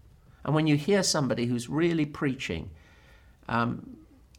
And 0.44 0.54
when 0.54 0.68
you 0.68 0.78
hear 0.78 1.02
somebody 1.02 1.48
who's 1.48 1.68
really 1.68 2.06
preaching 2.06 2.70
um, 3.50 3.98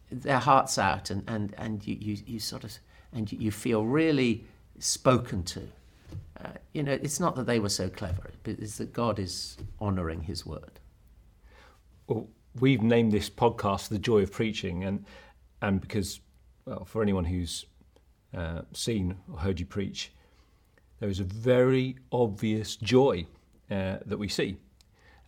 their 0.09 0.39
hearts 0.39 0.77
out 0.77 1.09
and, 1.09 1.23
and, 1.27 1.53
and 1.57 1.85
you, 1.85 1.97
you, 1.99 2.17
you 2.25 2.39
sort 2.39 2.63
of 2.63 2.71
and 3.13 3.31
you 3.31 3.51
feel 3.51 3.85
really 3.85 4.45
spoken 4.79 5.43
to, 5.43 5.67
uh, 6.43 6.49
you 6.73 6.83
know, 6.83 6.91
it's 6.91 7.19
not 7.19 7.35
that 7.35 7.45
they 7.45 7.59
were 7.59 7.69
so 7.69 7.89
clever, 7.89 8.31
it's 8.45 8.77
that 8.77 8.93
God 8.93 9.19
is 9.19 9.57
honouring 9.81 10.21
His 10.21 10.45
word. 10.45 10.79
Well, 12.07 12.27
we've 12.59 12.81
named 12.81 13.11
this 13.11 13.29
podcast 13.29 13.89
"The 13.89 13.99
Joy 13.99 14.23
of 14.23 14.31
Preaching," 14.31 14.83
and 14.83 15.05
and 15.61 15.81
because, 15.81 16.19
well, 16.65 16.85
for 16.85 17.01
anyone 17.01 17.25
who's 17.25 17.65
uh, 18.35 18.61
seen 18.73 19.15
or 19.31 19.39
heard 19.39 19.59
you 19.59 19.65
preach, 19.65 20.11
there 20.99 21.09
is 21.09 21.19
a 21.19 21.23
very 21.23 21.97
obvious 22.11 22.75
joy 22.75 23.25
uh, 23.71 23.97
that 24.05 24.17
we 24.17 24.27
see 24.27 24.57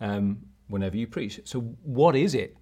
um, 0.01 0.39
whenever 0.67 0.97
you 0.97 1.07
preach. 1.07 1.39
So, 1.45 1.61
what 1.83 2.15
is 2.15 2.35
it? 2.35 2.55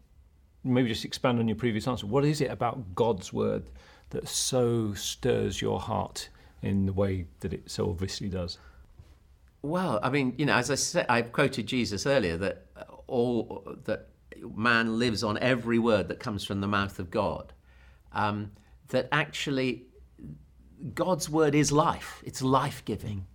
Maybe 0.64 0.90
just 0.90 1.06
expand 1.06 1.40
on 1.40 1.48
your 1.48 1.56
previous 1.56 1.88
answer. 1.88 2.08
What 2.08 2.26
is 2.26 2.42
it 2.42 2.52
about 2.52 2.96
God's 2.96 3.32
word 3.32 3.70
that 4.10 4.28
so 4.28 4.94
stirs 4.94 5.62
your 5.62 5.80
heart 5.80 6.30
in 6.62 6.86
the 6.86 6.94
way 6.94 7.28
that 7.40 7.54
it 7.54 7.70
so 7.70 7.90
obviously 7.90 8.30
does? 8.30 8.58
Well, 9.62 10.00
I 10.02 10.10
mean, 10.10 10.34
you 10.38 10.46
know, 10.46 10.54
as 10.54 10.72
I 10.72 10.76
said, 10.76 11.06
I 11.10 11.22
quoted 11.22 11.68
Jesus 11.68 12.06
earlier 12.06 12.38
that 12.38 12.68
all 13.08 13.76
that 13.86 14.10
man 14.56 15.00
lives 15.00 15.24
on 15.24 15.38
every 15.40 15.80
word 15.80 16.08
that 16.10 16.20
comes 16.20 16.44
from 16.44 16.62
the 16.62 16.68
mouth 16.68 17.00
of 17.00 17.10
God. 17.10 17.54
Um, 18.14 18.52
that 18.90 19.10
actually, 19.12 19.88
God's 20.94 21.30
word 21.30 21.56
is 21.56 21.72
life. 21.72 22.22
It's 22.26 22.42
life 22.42 22.84
giving, 22.86 23.26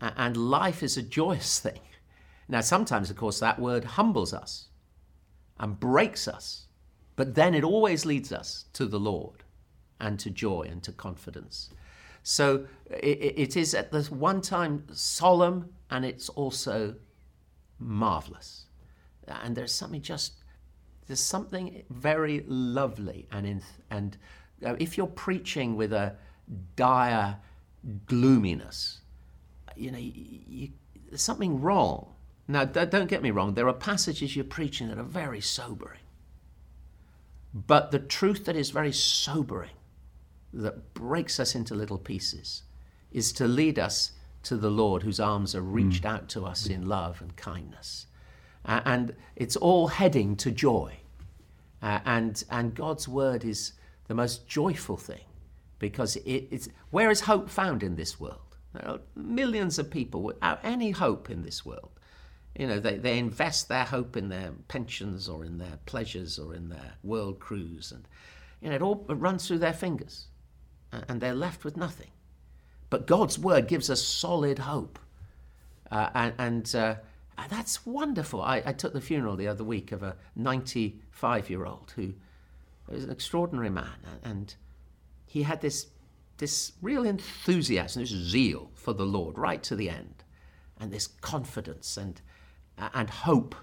and 0.00 0.36
life 0.36 0.82
is 0.82 0.96
a 0.96 1.02
joyous 1.02 1.58
thing. 1.58 1.80
Now, 2.48 2.60
sometimes, 2.60 3.10
of 3.10 3.16
course, 3.16 3.40
that 3.40 3.58
word 3.58 3.84
humbles 3.84 4.34
us 4.34 4.68
and 5.58 5.80
breaks 5.80 6.28
us, 6.28 6.68
but 7.16 7.34
then 7.34 7.54
it 7.54 7.64
always 7.64 8.04
leads 8.04 8.32
us 8.32 8.66
to 8.74 8.86
the 8.86 9.00
Lord 9.00 9.44
and 9.98 10.18
to 10.20 10.30
joy 10.30 10.68
and 10.70 10.82
to 10.82 10.92
confidence. 10.92 11.70
So 12.24 12.66
it, 12.90 13.34
it 13.36 13.56
is 13.56 13.74
at 13.74 13.92
this 13.92 14.10
one 14.10 14.40
time 14.40 14.84
solemn 14.92 15.68
and 15.90 16.04
it's 16.04 16.30
also 16.30 16.96
marvelous. 17.78 18.64
And 19.28 19.54
there's 19.54 19.74
something 19.74 20.00
just, 20.00 20.32
there's 21.06 21.20
something 21.20 21.84
very 21.90 22.42
lovely. 22.48 23.28
And, 23.30 23.46
in, 23.46 23.62
and 23.90 24.16
uh, 24.64 24.74
if 24.78 24.96
you're 24.96 25.06
preaching 25.06 25.76
with 25.76 25.92
a 25.92 26.16
dire 26.76 27.36
gloominess, 28.06 29.02
you 29.76 29.90
know, 29.90 29.98
you, 29.98 30.12
you, 30.48 30.68
there's 31.10 31.22
something 31.22 31.60
wrong. 31.60 32.14
Now, 32.48 32.64
don't 32.64 33.08
get 33.08 33.22
me 33.22 33.30
wrong, 33.32 33.54
there 33.54 33.68
are 33.68 33.74
passages 33.74 34.34
you're 34.34 34.44
preaching 34.46 34.88
that 34.88 34.98
are 34.98 35.02
very 35.02 35.40
sobering. 35.42 36.00
But 37.52 37.90
the 37.90 37.98
truth 37.98 38.46
that 38.46 38.56
is 38.56 38.70
very 38.70 38.92
sobering 38.92 39.70
that 40.54 40.94
breaks 40.94 41.40
us 41.40 41.54
into 41.54 41.74
little 41.74 41.98
pieces 41.98 42.62
is 43.12 43.32
to 43.32 43.46
lead 43.46 43.78
us 43.78 44.12
to 44.44 44.56
the 44.56 44.70
Lord, 44.70 45.02
whose 45.02 45.20
arms 45.20 45.54
are 45.54 45.62
reached 45.62 46.04
mm. 46.04 46.10
out 46.10 46.28
to 46.30 46.44
us 46.44 46.66
in 46.66 46.86
love 46.86 47.20
and 47.20 47.34
kindness. 47.36 48.06
Uh, 48.64 48.80
and 48.84 49.14
it's 49.36 49.56
all 49.56 49.88
heading 49.88 50.36
to 50.36 50.50
joy. 50.50 50.96
Uh, 51.82 52.00
and, 52.04 52.44
and 52.50 52.74
God's 52.74 53.08
word 53.08 53.44
is 53.44 53.72
the 54.06 54.14
most 54.14 54.46
joyful 54.46 54.96
thing 54.96 55.24
because 55.78 56.16
it, 56.16 56.48
it's 56.50 56.68
where 56.90 57.10
is 57.10 57.20
hope 57.22 57.48
found 57.48 57.82
in 57.82 57.96
this 57.96 58.20
world? 58.20 58.38
There 58.72 58.88
are 58.88 59.00
millions 59.14 59.78
of 59.78 59.90
people 59.90 60.22
without 60.22 60.60
any 60.62 60.90
hope 60.90 61.30
in 61.30 61.42
this 61.42 61.64
world. 61.64 61.90
You 62.58 62.66
know, 62.66 62.80
they, 62.80 62.96
they 62.96 63.18
invest 63.18 63.68
their 63.68 63.84
hope 63.84 64.16
in 64.16 64.28
their 64.28 64.52
pensions 64.68 65.28
or 65.28 65.44
in 65.44 65.58
their 65.58 65.78
pleasures 65.86 66.38
or 66.38 66.54
in 66.54 66.68
their 66.68 66.94
world 67.02 67.40
cruise. 67.40 67.92
And, 67.92 68.06
you 68.60 68.70
know, 68.70 68.76
it 68.76 68.82
all 68.82 69.04
runs 69.08 69.46
through 69.46 69.58
their 69.58 69.72
fingers 69.72 70.26
and 71.08 71.20
they're 71.20 71.34
left 71.34 71.64
with 71.64 71.76
nothing. 71.76 72.10
But 72.90 73.06
God's 73.06 73.38
word 73.38 73.66
gives 73.68 73.90
us 73.90 74.02
solid 74.02 74.60
hope. 74.60 74.98
Uh, 75.90 76.10
and, 76.14 76.34
and 76.38 76.74
uh, 76.74 76.94
that's 77.48 77.84
wonderful. 77.84 78.42
I, 78.42 78.62
I, 78.64 78.72
took 78.72 78.92
the 78.92 79.00
funeral 79.00 79.36
the 79.36 79.48
other 79.48 79.64
week 79.64 79.92
of 79.92 80.02
a 80.02 80.16
95 80.36 81.50
year 81.50 81.66
old 81.66 81.92
who 81.96 82.14
was 82.88 83.04
an 83.04 83.10
extraordinary 83.10 83.70
man. 83.70 83.98
And 84.22 84.54
he 85.26 85.42
had 85.42 85.60
this, 85.60 85.88
this 86.38 86.72
real 86.80 87.04
enthusiasm, 87.04 88.02
this 88.02 88.10
zeal 88.10 88.70
for 88.74 88.92
the 88.92 89.04
Lord 89.04 89.38
right 89.38 89.62
to 89.64 89.76
the 89.76 89.90
end, 89.90 90.24
and 90.78 90.92
this 90.92 91.06
confidence 91.06 91.96
and, 91.96 92.20
and 92.78 93.10
hope. 93.10 93.54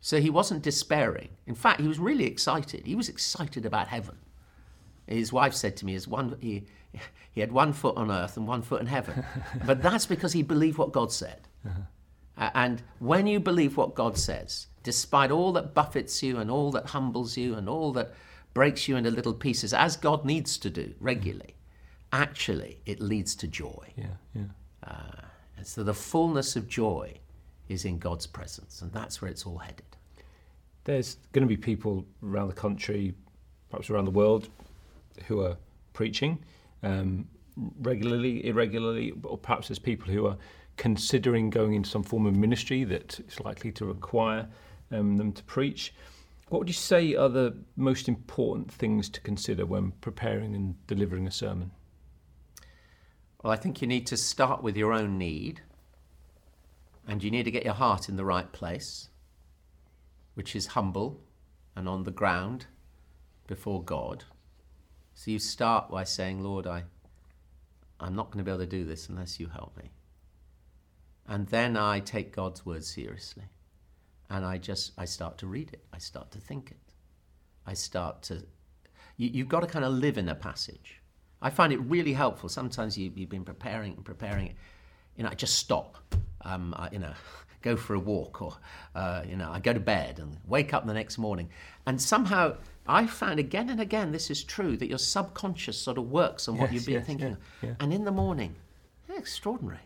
So 0.00 0.20
he 0.20 0.30
wasn't 0.30 0.62
despairing. 0.62 1.28
In 1.46 1.54
fact, 1.54 1.80
he 1.80 1.88
was 1.88 1.98
really 1.98 2.24
excited. 2.24 2.86
He 2.86 2.94
was 2.94 3.08
excited 3.08 3.66
about 3.66 3.88
heaven. 3.88 4.16
His 5.10 5.32
wife 5.32 5.54
said 5.54 5.76
to 5.78 5.86
me, 5.86 5.94
"Is 5.94 6.08
one 6.08 6.36
he 6.40 6.66
he 7.32 7.40
had 7.40 7.52
one 7.52 7.72
foot 7.72 7.96
on 7.96 8.10
earth 8.10 8.36
and 8.36 8.46
one 8.46 8.62
foot 8.62 8.80
in 8.80 8.86
heaven," 8.86 9.24
but 9.66 9.82
that's 9.82 10.06
because 10.06 10.32
he 10.32 10.42
believed 10.42 10.78
what 10.78 10.92
God 10.92 11.12
said. 11.12 11.48
Uh-huh. 11.66 12.50
and 12.54 12.82
when 13.00 13.26
you 13.26 13.38
believe 13.38 13.76
what 13.76 13.94
God 13.94 14.16
says, 14.16 14.68
despite 14.82 15.30
all 15.30 15.52
that 15.52 15.74
buffets 15.74 16.22
you 16.22 16.38
and 16.38 16.50
all 16.50 16.70
that 16.70 16.86
humbles 16.86 17.36
you 17.36 17.54
and 17.54 17.68
all 17.68 17.92
that 17.92 18.14
breaks 18.54 18.88
you 18.88 18.96
into 18.96 19.10
little 19.10 19.34
pieces, 19.34 19.74
as 19.74 19.96
God 19.96 20.24
needs 20.24 20.56
to 20.58 20.70
do 20.70 20.94
regularly, 21.00 21.54
actually 22.12 22.80
it 22.86 23.00
leads 23.00 23.34
to 23.36 23.46
joy. 23.46 23.92
Yeah, 23.96 24.06
yeah. 24.34 24.42
Uh, 24.82 25.22
and 25.56 25.66
so 25.66 25.82
the 25.82 25.94
fullness 25.94 26.56
of 26.56 26.66
joy 26.68 27.14
is 27.68 27.84
in 27.84 27.98
God's 27.98 28.26
presence, 28.26 28.82
and 28.82 28.90
that's 28.92 29.20
where 29.20 29.30
it's 29.30 29.44
all 29.46 29.58
headed. 29.58 29.84
There's 30.84 31.16
going 31.32 31.46
to 31.46 31.48
be 31.48 31.56
people 31.56 32.06
around 32.22 32.48
the 32.48 32.54
country, 32.54 33.14
perhaps 33.68 33.90
around 33.90 34.06
the 34.06 34.10
world, 34.10 34.48
who 35.22 35.40
are 35.40 35.56
preaching 35.92 36.44
um, 36.82 37.26
regularly, 37.80 38.46
irregularly, 38.46 39.12
or 39.24 39.36
perhaps 39.36 39.68
there's 39.68 39.78
people 39.78 40.12
who 40.12 40.26
are 40.26 40.36
considering 40.76 41.50
going 41.50 41.74
into 41.74 41.90
some 41.90 42.02
form 42.02 42.26
of 42.26 42.34
ministry 42.34 42.84
that 42.84 43.20
is 43.20 43.40
likely 43.40 43.70
to 43.72 43.84
require 43.84 44.48
um, 44.90 45.16
them 45.16 45.32
to 45.32 45.42
preach. 45.44 45.92
What 46.48 46.60
would 46.60 46.68
you 46.68 46.74
say 46.74 47.14
are 47.14 47.28
the 47.28 47.56
most 47.76 48.08
important 48.08 48.72
things 48.72 49.08
to 49.10 49.20
consider 49.20 49.66
when 49.66 49.92
preparing 50.00 50.54
and 50.54 50.74
delivering 50.86 51.26
a 51.26 51.30
sermon? 51.30 51.70
Well, 53.42 53.52
I 53.52 53.56
think 53.56 53.80
you 53.80 53.88
need 53.88 54.06
to 54.08 54.16
start 54.16 54.62
with 54.62 54.76
your 54.76 54.92
own 54.92 55.16
need, 55.16 55.62
and 57.06 57.22
you 57.22 57.30
need 57.30 57.44
to 57.44 57.50
get 57.50 57.64
your 57.64 57.74
heart 57.74 58.08
in 58.08 58.16
the 58.16 58.24
right 58.24 58.50
place, 58.52 59.08
which 60.34 60.56
is 60.56 60.68
humble 60.68 61.20
and 61.76 61.88
on 61.88 62.04
the 62.04 62.10
ground 62.10 62.66
before 63.46 63.82
God. 63.82 64.24
So 65.14 65.30
you 65.30 65.38
start 65.38 65.90
by 65.90 66.04
saying, 66.04 66.42
Lord, 66.42 66.66
I, 66.66 66.84
I'm 67.98 68.14
not 68.14 68.30
going 68.30 68.38
to 68.38 68.44
be 68.44 68.50
able 68.50 68.64
to 68.64 68.66
do 68.66 68.84
this 68.84 69.08
unless 69.08 69.38
you 69.38 69.48
help 69.48 69.76
me. 69.76 69.90
And 71.28 71.46
then 71.46 71.76
I 71.76 72.00
take 72.00 72.34
God's 72.34 72.64
word 72.66 72.84
seriously. 72.84 73.44
And 74.28 74.44
I 74.44 74.58
just, 74.58 74.92
I 74.96 75.04
start 75.04 75.38
to 75.38 75.46
read 75.46 75.70
it. 75.72 75.84
I 75.92 75.98
start 75.98 76.30
to 76.32 76.38
think 76.38 76.70
it. 76.70 76.78
I 77.66 77.74
start 77.74 78.22
to, 78.24 78.44
you, 79.16 79.30
you've 79.32 79.48
got 79.48 79.60
to 79.60 79.66
kind 79.66 79.84
of 79.84 79.92
live 79.92 80.18
in 80.18 80.28
a 80.28 80.34
passage. 80.34 81.00
I 81.42 81.50
find 81.50 81.72
it 81.72 81.80
really 81.80 82.12
helpful. 82.12 82.48
Sometimes 82.48 82.96
you, 82.96 83.12
you've 83.14 83.28
been 83.28 83.44
preparing 83.44 83.94
and 83.94 84.04
preparing 84.04 84.48
it. 84.48 84.56
You 85.16 85.24
know, 85.24 85.30
I 85.30 85.34
just 85.34 85.56
stop. 85.56 85.98
Um, 86.42 86.74
I, 86.76 86.88
you 86.92 86.98
know, 86.98 87.12
go 87.62 87.76
for 87.76 87.94
a 87.94 87.98
walk 87.98 88.40
or, 88.40 88.56
uh, 88.94 89.22
you 89.28 89.36
know, 89.36 89.50
I 89.50 89.60
go 89.60 89.72
to 89.72 89.80
bed 89.80 90.18
and 90.18 90.36
wake 90.46 90.72
up 90.72 90.86
the 90.86 90.94
next 90.94 91.18
morning. 91.18 91.50
And 91.86 92.00
somehow 92.00 92.56
I 92.90 93.06
found 93.06 93.38
again 93.38 93.70
and 93.70 93.80
again 93.80 94.12
this 94.12 94.30
is 94.30 94.42
true 94.42 94.76
that 94.76 94.88
your 94.88 94.98
subconscious 94.98 95.78
sort 95.78 95.98
of 95.98 96.10
works 96.10 96.48
on 96.48 96.58
what 96.58 96.72
you've 96.72 96.86
been 96.86 96.94
yes, 96.94 97.06
thinking. 97.06 97.36
Yeah, 97.62 97.68
yeah. 97.70 97.74
And 97.80 97.92
in 97.92 98.04
the 98.04 98.12
morning, 98.12 98.56
extraordinary. 99.16 99.80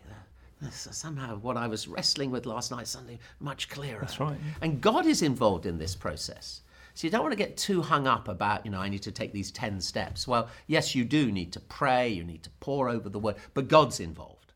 Somehow, 0.71 1.37
what 1.37 1.57
I 1.57 1.67
was 1.67 1.87
wrestling 1.87 2.31
with 2.31 2.45
last 2.45 2.71
night 2.71 2.87
suddenly 2.87 3.19
much 3.39 3.69
clearer. 3.69 3.99
That's 4.01 4.19
right. 4.19 4.37
And 4.61 4.81
God 4.81 5.05
is 5.05 5.21
involved 5.21 5.65
in 5.65 5.77
this 5.77 5.95
process. 5.95 6.61
So 6.93 7.05
you 7.05 7.11
don't 7.11 7.21
want 7.21 7.33
to 7.33 7.37
get 7.37 7.57
too 7.57 7.81
hung 7.81 8.07
up 8.07 8.27
about, 8.27 8.65
you 8.65 8.71
know, 8.71 8.79
I 8.79 8.89
need 8.89 9.03
to 9.03 9.11
take 9.11 9.33
these 9.33 9.51
10 9.51 9.81
steps. 9.81 10.27
Well, 10.27 10.47
yes, 10.65 10.95
you 10.95 11.03
do 11.03 11.31
need 11.31 11.51
to 11.53 11.59
pray, 11.59 12.09
you 12.09 12.23
need 12.23 12.41
to 12.43 12.49
pore 12.61 12.89
over 12.89 13.09
the 13.09 13.19
word, 13.19 13.35
but 13.53 13.67
God's 13.67 13.99
involved. 13.99 14.53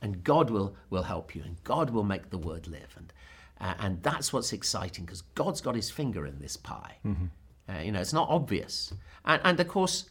And 0.00 0.22
God 0.22 0.50
will, 0.50 0.76
will 0.88 1.02
help 1.02 1.34
you, 1.34 1.42
and 1.42 1.62
God 1.64 1.90
will 1.90 2.04
make 2.04 2.30
the 2.30 2.38
word 2.38 2.68
live. 2.68 2.94
And, 2.96 3.12
uh, 3.60 3.74
and 3.80 4.02
that's 4.02 4.32
what's 4.32 4.52
exciting 4.52 5.04
because 5.04 5.22
God's 5.34 5.60
got 5.60 5.74
his 5.74 5.90
finger 5.90 6.26
in 6.26 6.38
this 6.38 6.56
pie. 6.56 6.96
Mm-hmm. 7.04 7.26
Uh, 7.68 7.80
you 7.80 7.92
know, 7.92 8.00
it's 8.00 8.12
not 8.12 8.28
obvious. 8.28 8.92
And, 9.24 9.40
and 9.44 9.60
of 9.60 9.68
course, 9.68 10.10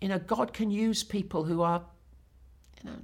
you 0.00 0.08
know, 0.08 0.18
God 0.18 0.52
can 0.52 0.70
use 0.70 1.02
people 1.02 1.44
who 1.44 1.62
are, 1.62 1.82
you 2.82 2.90
know, 2.90 2.96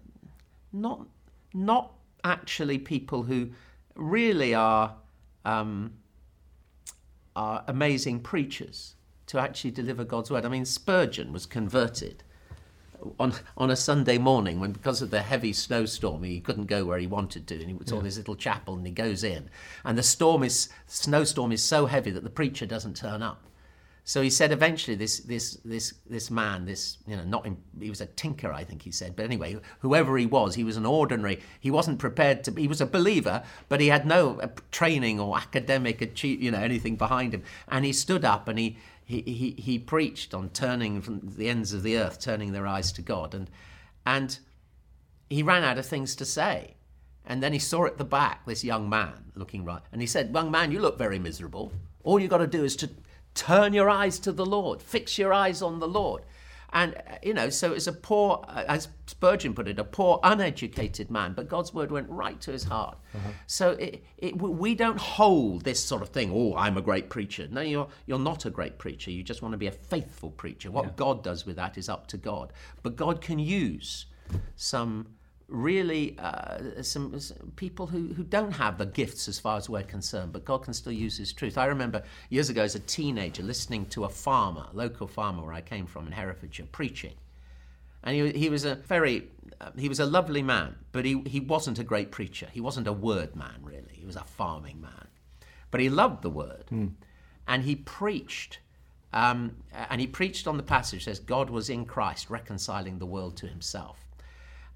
not 0.73 1.07
not 1.55 1.93
actually 2.25 2.79
people 2.79 3.25
who 3.25 3.51
really 3.95 4.55
are 4.55 4.95
um, 5.45 5.95
are 7.35 7.65
amazing 7.67 8.21
preachers 8.21 8.95
to 9.27 9.39
actually 9.39 9.71
deliver 9.71 10.05
God's 10.05 10.31
word. 10.31 10.45
I 10.45 10.49
mean, 10.49 10.65
Spurgeon 10.65 11.33
was 11.33 11.47
converted 11.47 12.23
on 13.19 13.35
on 13.57 13.71
a 13.71 13.77
Sunday 13.77 14.19
morning 14.19 14.61
when, 14.61 14.73
because 14.73 15.03
of 15.03 15.11
the 15.11 15.23
heavy 15.23 15.53
snowstorm, 15.53 16.23
he 16.23 16.41
couldn't 16.41 16.67
go 16.67 16.85
where 16.85 16.99
he 16.99 17.07
wanted 17.07 17.47
to, 17.49 17.61
and 17.61 17.71
he 17.71 17.87
saw 17.87 17.97
yeah. 17.97 18.03
this 18.03 18.17
little 18.17 18.37
chapel, 18.37 18.77
and 18.77 18.87
he 18.87 18.93
goes 18.93 19.25
in, 19.25 19.49
and 19.85 19.99
the 19.99 20.03
storm 20.03 20.43
is 20.43 20.69
snowstorm 20.87 21.53
is 21.53 21.63
so 21.63 21.87
heavy 21.87 22.11
that 22.11 22.25
the 22.25 22.31
preacher 22.31 22.67
doesn't 22.67 22.97
turn 22.97 23.23
up. 23.23 23.43
So 24.05 24.21
he 24.21 24.31
said 24.31 24.51
eventually 24.51 24.97
this 24.97 25.21
this 25.21 25.59
this 25.65 25.95
this 26.11 26.31
man, 26.31 26.65
this 26.65 26.99
you 27.07 27.17
know, 27.17 27.23
not 27.23 27.47
in, 27.47 27.57
he 27.79 27.89
was 27.89 28.01
a 28.01 28.07
tinker, 28.07 28.53
I 28.53 28.65
think 28.65 28.83
he 28.83 28.91
said, 28.91 29.15
but 29.15 29.25
anyway, 29.25 29.57
whoever 29.79 30.19
he 30.19 30.27
was, 30.27 30.57
he 30.57 30.65
was 30.65 30.77
an 30.77 30.87
ordinary. 30.87 31.41
He 31.61 31.71
wasn't 31.71 32.01
prepared 32.01 32.43
to. 32.45 32.53
He 32.53 32.67
was 32.67 32.81
a 32.81 32.87
believer, 32.87 33.45
but 33.69 33.81
he 33.81 33.89
had 33.89 34.05
no 34.05 34.41
uh, 34.41 34.49
training 34.73 35.21
or 35.21 35.37
academic 35.37 36.21
you 36.25 36.51
know, 36.51 36.59
anything 36.59 36.97
behind 36.97 37.33
him. 37.33 37.45
And 37.69 37.85
he 37.85 37.93
stood 37.93 38.25
up 38.25 38.49
and 38.49 38.59
he 38.59 38.77
he 39.05 39.21
he, 39.23 39.51
he 39.53 39.79
preached 39.79 40.35
on 40.35 40.51
turning 40.51 41.01
from 41.01 41.21
the 41.37 41.49
ends 41.49 41.73
of 41.73 41.85
the 41.85 41.97
earth, 41.97 42.21
turning 42.21 42.51
their 42.51 42.67
eyes 42.67 42.91
to 42.93 43.03
God, 43.03 43.35
and 43.35 43.49
and 44.05 44.37
he 45.31 45.45
ran 45.45 45.63
out 45.63 45.79
of 45.79 45.87
things 45.87 46.17
to 46.17 46.25
say. 46.25 46.75
And 47.25 47.41
then 47.41 47.53
he 47.53 47.61
saw 47.61 47.87
at 47.87 47.99
the 47.99 48.05
back 48.05 48.47
this 48.47 48.65
young 48.65 48.89
man 48.89 49.31
looking 49.37 49.65
right, 49.65 49.83
and 49.93 50.01
he 50.01 50.09
said, 50.09 50.35
"Young 50.35 50.51
man, 50.51 50.73
you 50.73 50.81
look 50.81 50.99
very 50.99 51.21
miserable. 51.21 51.73
All 52.03 52.19
you 52.19 52.27
got 52.27 52.39
to 52.39 52.49
do 52.49 52.65
is 52.65 52.75
to 52.77 52.91
Turn 53.35 53.73
your 53.73 53.89
eyes 53.89 54.19
to 54.21 54.33
the 54.33 54.47
Lord. 54.47 54.83
Fix 54.83 55.19
your 55.19 55.33
eyes 55.33 55.63
on 55.63 55.79
the 55.79 55.89
Lord. 55.89 56.23
And, 56.75 56.95
uh, 56.95 57.17
you 57.23 57.35
know, 57.35 57.51
so 57.51 57.73
it's 57.73 57.87
a 57.87 57.93
poor, 57.93 58.45
uh, 58.49 58.65
as 58.67 58.89
Spurgeon 59.07 59.53
put 59.55 59.69
it, 59.69 59.79
a 59.79 59.85
poor, 59.85 60.21
uneducated 60.23 61.11
man, 61.11 61.35
but 61.35 61.49
God's 61.49 61.75
word 61.75 61.91
went 61.91 62.09
right 62.09 62.41
to 62.41 62.51
his 62.51 62.65
heart. 62.65 62.97
Uh-huh. 63.15 63.31
So 63.47 63.71
it, 63.73 64.03
it, 64.17 64.37
we 64.37 64.75
don't 64.75 64.99
hold 64.99 65.65
this 65.65 65.85
sort 65.85 66.01
of 66.01 66.09
thing, 66.09 66.31
oh, 66.33 66.57
I'm 66.57 66.79
a 66.79 66.83
great 66.83 67.11
preacher. 67.11 67.47
No, 67.51 67.61
you're, 67.61 67.89
you're 68.07 68.19
not 68.19 68.47
a 68.47 68.51
great 68.51 68.79
preacher. 68.79 69.11
You 69.11 69.23
just 69.23 69.43
want 69.43 69.53
to 69.53 69.59
be 69.59 69.67
a 69.67 69.73
faithful 69.73 70.31
preacher. 70.31 70.71
What 70.71 70.87
yeah. 70.87 70.93
God 70.97 71.23
does 71.23 71.45
with 71.45 71.57
that 71.57 71.77
is 71.77 71.91
up 71.91 72.07
to 72.09 72.17
God. 72.17 72.55
But 72.83 72.97
God 72.97 73.21
can 73.21 73.39
use 73.39 74.07
some 74.57 75.09
really 75.53 76.17
uh, 76.19 76.83
some, 76.83 77.19
some, 77.21 77.53
people 77.57 77.87
who, 77.87 78.13
who 78.15 78.25
don't 78.25 78.53
have 78.53 78.79
the 78.79 78.87
gifts 78.87 79.29
as 79.29 79.39
far 79.39 79.57
as 79.57 79.69
we're 79.69 79.83
concerned, 79.83 80.33
but 80.33 80.45
God 80.45 80.65
can 80.65 80.73
still 80.73 80.93
use 80.93 81.19
His 81.19 81.33
truth. 81.33 81.59
I 81.59 81.67
remember 81.67 82.03
years 82.31 82.49
ago 82.49 82.63
as 82.63 82.75
a 82.75 82.81
teenager 82.81 83.43
listening 83.43 83.87
to 83.87 84.05
a 84.05 84.09
farmer, 84.09 84.67
a 84.73 84.77
local 84.77 85.07
farmer 85.07 85.45
where 85.45 85.53
I 85.53 85.61
came 85.61 85.87
from 85.87 86.07
in 86.07 86.13
Herefordshire, 86.13 86.67
preaching. 86.73 87.15
And 88.03 88.17
he, 88.17 88.39
he 88.39 88.49
was 88.49 88.65
a 88.65 88.77
very, 88.77 89.29
uh, 89.61 89.71
he 89.79 89.89
was 89.89 90.01
a 90.01 90.07
lovely 90.07 90.43
man, 90.43 90.77
but 90.91 91.05
he, 91.05 91.23
he 91.27 91.41
wasn't 91.41 91.79
a 91.79 91.85
great 91.85 92.11
preacher. 92.11 92.49
He 92.53 92.61
wasn't 92.61 92.87
a 92.89 92.93
word 92.93 93.37
man, 93.37 93.61
really. 93.63 93.93
He 93.93 94.07
was 94.07 94.17
a 94.17 94.25
farming 94.25 94.81
man. 94.81 95.07
But 95.71 95.81
he 95.81 95.89
loved 95.89 96.23
the 96.23 96.31
word. 96.31 96.65
Mm. 96.73 96.93
And 97.47 97.63
he 97.63 97.77
preached. 97.77 98.59
Um, 99.13 99.57
and 99.91 100.01
he 100.01 100.07
preached 100.07 100.47
on 100.47 100.57
the 100.57 100.63
passage 100.63 101.05
says, 101.05 101.19
God 101.19 101.51
was 101.51 101.69
in 101.69 101.85
Christ 101.85 102.31
reconciling 102.31 102.99
the 102.99 103.07
world 103.07 103.37
to 103.37 103.47
himself. 103.47 104.07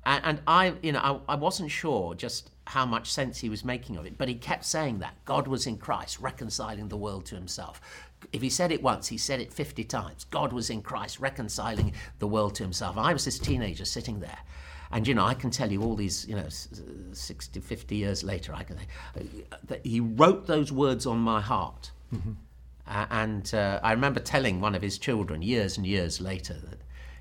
And, 0.06 0.24
and 0.24 0.40
I, 0.46 0.74
you 0.82 0.92
know, 0.92 1.22
I, 1.28 1.32
I 1.32 1.36
wasn't 1.36 1.70
sure 1.70 2.14
just 2.14 2.50
how 2.66 2.86
much 2.86 3.10
sense 3.10 3.38
he 3.38 3.48
was 3.48 3.64
making 3.64 3.96
of 3.96 4.06
it, 4.06 4.16
but 4.16 4.28
he 4.28 4.34
kept 4.34 4.64
saying 4.64 5.00
that 5.00 5.14
God 5.24 5.48
was 5.48 5.66
in 5.66 5.76
Christ, 5.76 6.20
reconciling 6.20 6.88
the 6.88 6.96
world 6.96 7.26
to 7.26 7.34
himself. 7.34 7.80
If 8.32 8.40
he 8.40 8.48
said 8.48 8.72
it 8.72 8.82
once, 8.82 9.08
he 9.08 9.18
said 9.18 9.40
it 9.40 9.52
50 9.52 9.84
times. 9.84 10.24
God 10.24 10.52
was 10.52 10.70
in 10.70 10.80
Christ, 10.80 11.20
reconciling 11.20 11.92
the 12.20 12.26
world 12.26 12.54
to 12.56 12.62
himself. 12.62 12.96
I 12.96 13.12
was 13.12 13.24
this 13.24 13.38
teenager 13.38 13.84
sitting 13.84 14.20
there. 14.20 14.38
And, 14.92 15.06
you 15.06 15.14
know, 15.14 15.24
I 15.24 15.34
can 15.34 15.50
tell 15.50 15.70
you 15.70 15.82
all 15.82 15.96
these, 15.96 16.26
you 16.28 16.36
know, 16.36 16.48
60, 16.48 17.60
50 17.60 17.96
years 17.96 18.22
later, 18.22 18.54
I 18.54 18.62
can, 18.62 18.78
that 19.64 19.84
he 19.84 19.98
wrote 19.98 20.46
those 20.46 20.70
words 20.70 21.06
on 21.06 21.18
my 21.18 21.40
heart. 21.40 21.90
Mm-hmm. 22.14 22.32
Uh, 22.86 23.06
and 23.10 23.52
uh, 23.52 23.80
I 23.82 23.90
remember 23.90 24.20
telling 24.20 24.60
one 24.60 24.76
of 24.76 24.82
his 24.82 24.98
children 24.98 25.42
years 25.42 25.76
and 25.76 25.84
years 25.84 26.20
later 26.20 26.54
that, 26.54 26.78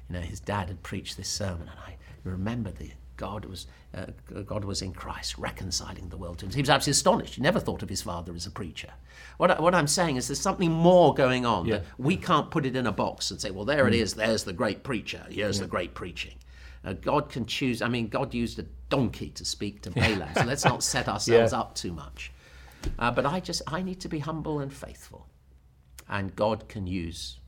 you 0.08 0.14
know, 0.14 0.22
his 0.22 0.40
dad 0.40 0.68
had 0.68 0.84
preached 0.84 1.18
this 1.18 1.28
sermon. 1.28 1.68
And 1.68 1.80
I, 1.88 1.95
remember 2.32 2.72
that 2.72 2.92
God 3.18 3.46
was, 3.46 3.68
uh, 3.94 4.08
God 4.46 4.66
was 4.66 4.82
in 4.82 4.94
Christ, 4.94 5.38
reconciling 5.38 6.10
the 6.10 6.18
world 6.18 6.40
to 6.40 6.46
him. 6.46 6.52
He 6.52 6.62
was 6.62 6.70
absolutely 6.70 6.98
astonished. 6.98 7.36
He 7.36 7.42
never 7.42 7.60
thought 7.60 7.84
of 7.84 7.90
his 7.90 8.02
father 8.02 8.34
as 8.36 8.46
a 8.46 8.52
preacher. 8.52 8.92
What, 9.38 9.52
I, 9.52 9.62
what 9.62 9.74
I'm 9.74 9.88
saying 9.88 10.18
is 10.18 10.28
there's 10.28 10.40
something 10.40 10.72
more 10.72 11.14
going 11.14 11.46
on. 11.46 11.66
Yeah. 11.66 11.82
we 11.98 12.18
can't 12.18 12.52
put 12.52 12.66
it 12.66 12.76
in 12.76 12.88
a 12.88 12.92
box 12.92 13.32
and 13.32 13.40
say, 13.40 13.52
well, 13.52 13.66
there 13.66 13.86
mm. 13.86 13.90
it 13.90 13.94
is, 13.96 14.14
there's 14.14 14.44
the 14.44 14.54
great 14.54 14.84
preacher, 14.84 15.26
here's 15.30 15.58
yeah. 15.58 15.64
the 15.64 15.70
great 15.70 15.94
preaching. 15.94 16.36
Uh, 16.84 16.94
God 16.94 17.30
can 17.30 17.46
choose, 17.46 17.82
I 17.82 17.88
mean, 17.88 18.10
God 18.10 18.34
used 18.34 18.60
a 18.60 18.66
donkey 18.90 19.30
to 19.32 19.46
speak 19.46 19.82
to 19.84 19.92
Balaam, 19.92 20.30
so 20.36 20.44
let's 20.44 20.66
not 20.66 20.84
set 20.84 21.08
ourselves 21.08 21.54
yeah. 21.54 21.60
up 21.60 21.76
too 21.76 21.94
much. 21.94 22.32
Uh, 23.00 23.12
but 23.12 23.26
I 23.26 23.40
just, 23.40 23.62
I 23.68 23.82
need 23.82 24.00
to 24.02 24.10
be 24.10 24.20
humble 24.20 24.60
and 24.60 24.72
faithful. 24.72 25.28
And 26.08 26.36
God 26.36 26.68
can 26.68 26.86
use 26.86 27.40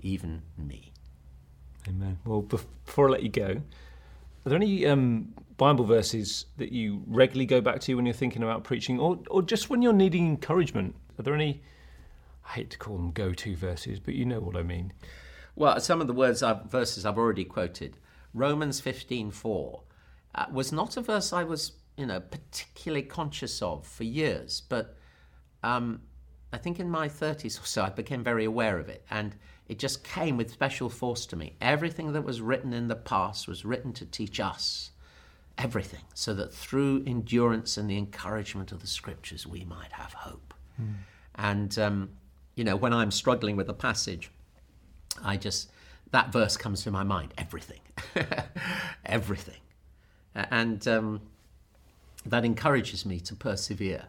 even 0.00 0.42
me. 0.58 0.92
Amen. 1.88 2.18
Well, 2.24 2.42
before 2.42 3.08
I 3.08 3.12
let 3.12 3.22
you 3.22 3.28
go, 3.28 3.62
are 4.46 4.50
there 4.50 4.56
any 4.56 4.86
um, 4.86 5.34
Bible 5.56 5.84
verses 5.84 6.46
that 6.56 6.70
you 6.70 7.02
regularly 7.08 7.46
go 7.46 7.60
back 7.60 7.80
to 7.80 7.94
when 7.96 8.06
you're 8.06 8.14
thinking 8.14 8.44
about 8.44 8.62
preaching, 8.62 9.00
or, 9.00 9.18
or 9.28 9.42
just 9.42 9.68
when 9.68 9.82
you're 9.82 9.92
needing 9.92 10.24
encouragement? 10.24 10.94
Are 11.18 11.24
there 11.24 11.34
any, 11.34 11.62
I 12.48 12.52
hate 12.52 12.70
to 12.70 12.78
call 12.78 12.96
them 12.96 13.10
go 13.10 13.32
to 13.32 13.56
verses, 13.56 13.98
but 13.98 14.14
you 14.14 14.24
know 14.24 14.38
what 14.38 14.56
I 14.56 14.62
mean? 14.62 14.92
Well, 15.56 15.80
some 15.80 16.00
of 16.00 16.06
the 16.06 16.12
words 16.12 16.44
I've, 16.44 16.66
verses 16.66 17.04
I've 17.04 17.18
already 17.18 17.44
quoted. 17.44 17.98
Romans 18.32 18.80
15:4 18.80 19.80
uh, 20.36 20.46
was 20.52 20.70
not 20.70 20.96
a 20.96 21.00
verse 21.00 21.32
I 21.32 21.42
was, 21.42 21.72
you 21.96 22.06
know, 22.06 22.20
particularly 22.20 23.02
conscious 23.02 23.60
of 23.62 23.84
for 23.84 24.04
years, 24.04 24.62
but 24.68 24.96
um, 25.64 26.02
I 26.52 26.58
think 26.58 26.78
in 26.78 26.88
my 26.88 27.08
30s 27.08 27.60
or 27.60 27.66
so 27.66 27.82
I 27.82 27.90
became 27.90 28.22
very 28.22 28.44
aware 28.44 28.78
of 28.78 28.88
it, 28.88 29.04
and 29.10 29.34
it 29.68 29.78
just 29.78 30.04
came 30.04 30.36
with 30.36 30.52
special 30.52 30.88
force 30.88 31.26
to 31.26 31.36
me. 31.36 31.54
Everything 31.60 32.12
that 32.12 32.22
was 32.22 32.40
written 32.40 32.72
in 32.72 32.88
the 32.88 32.96
past 32.96 33.48
was 33.48 33.64
written 33.64 33.92
to 33.94 34.06
teach 34.06 34.38
us 34.38 34.90
everything, 35.58 36.02
so 36.14 36.34
that 36.34 36.52
through 36.52 37.02
endurance 37.06 37.76
and 37.76 37.88
the 37.88 37.96
encouragement 37.96 38.72
of 38.72 38.80
the 38.80 38.86
scriptures, 38.86 39.46
we 39.46 39.64
might 39.64 39.92
have 39.92 40.12
hope. 40.12 40.54
Mm. 40.80 40.94
And, 41.34 41.78
um, 41.78 42.10
you 42.54 42.64
know, 42.64 42.76
when 42.76 42.92
I'm 42.92 43.10
struggling 43.10 43.56
with 43.56 43.68
a 43.68 43.74
passage, 43.74 44.30
I 45.24 45.36
just, 45.36 45.70
that 46.10 46.32
verse 46.32 46.56
comes 46.56 46.82
to 46.84 46.90
my 46.90 47.02
mind 47.02 47.34
everything. 47.38 47.80
everything. 49.04 49.60
And 50.34 50.86
um, 50.86 51.22
that 52.26 52.44
encourages 52.44 53.06
me 53.06 53.20
to 53.20 53.34
persevere. 53.34 54.04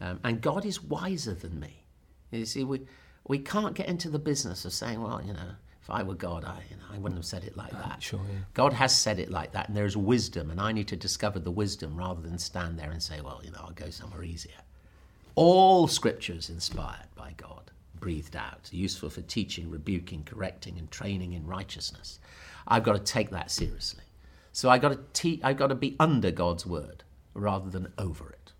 Um, 0.00 0.20
and 0.24 0.40
God 0.40 0.64
is 0.64 0.82
wiser 0.82 1.34
than 1.34 1.60
me. 1.60 1.84
You 2.30 2.46
see, 2.46 2.64
we, 2.64 2.80
we 3.26 3.38
can't 3.38 3.74
get 3.74 3.88
into 3.88 4.10
the 4.10 4.18
business 4.18 4.64
of 4.64 4.72
saying, 4.72 5.02
well, 5.02 5.22
you 5.24 5.32
know, 5.32 5.50
if 5.82 5.90
I 5.90 6.02
were 6.02 6.14
God, 6.14 6.44
I, 6.44 6.62
you 6.70 6.76
know, 6.76 6.84
I 6.92 6.98
wouldn't 6.98 7.18
have 7.18 7.26
said 7.26 7.44
it 7.44 7.56
like 7.56 7.74
uh, 7.74 7.88
that. 7.88 8.02
Sure, 8.02 8.20
yeah. 8.30 8.38
God 8.54 8.72
has 8.72 8.96
said 8.96 9.18
it 9.18 9.30
like 9.30 9.52
that, 9.52 9.68
and 9.68 9.76
there's 9.76 9.96
wisdom, 9.96 10.50
and 10.50 10.60
I 10.60 10.72
need 10.72 10.88
to 10.88 10.96
discover 10.96 11.38
the 11.38 11.50
wisdom 11.50 11.96
rather 11.96 12.22
than 12.22 12.38
stand 12.38 12.78
there 12.78 12.90
and 12.90 13.02
say, 13.02 13.20
well, 13.20 13.40
you 13.44 13.50
know, 13.50 13.60
I'll 13.60 13.72
go 13.72 13.90
somewhere 13.90 14.24
easier. 14.24 14.52
All 15.34 15.88
scripture 15.88 16.34
is 16.34 16.48
inspired 16.48 17.08
by 17.14 17.32
God, 17.36 17.70
breathed 17.98 18.36
out, 18.36 18.70
useful 18.72 19.10
for 19.10 19.22
teaching, 19.22 19.70
rebuking, 19.70 20.24
correcting, 20.24 20.78
and 20.78 20.90
training 20.90 21.32
in 21.32 21.46
righteousness. 21.46 22.20
I've 22.66 22.84
got 22.84 22.94
to 22.94 23.12
take 23.12 23.30
that 23.30 23.50
seriously. 23.50 24.04
So 24.52 24.70
I've 24.70 24.80
got 24.80 24.92
to, 24.92 25.00
te- 25.12 25.40
I've 25.42 25.56
got 25.56 25.66
to 25.66 25.74
be 25.74 25.96
under 25.98 26.30
God's 26.30 26.64
word 26.64 27.02
rather 27.34 27.68
than 27.68 27.92
over 27.98 28.30
it. 28.30 28.52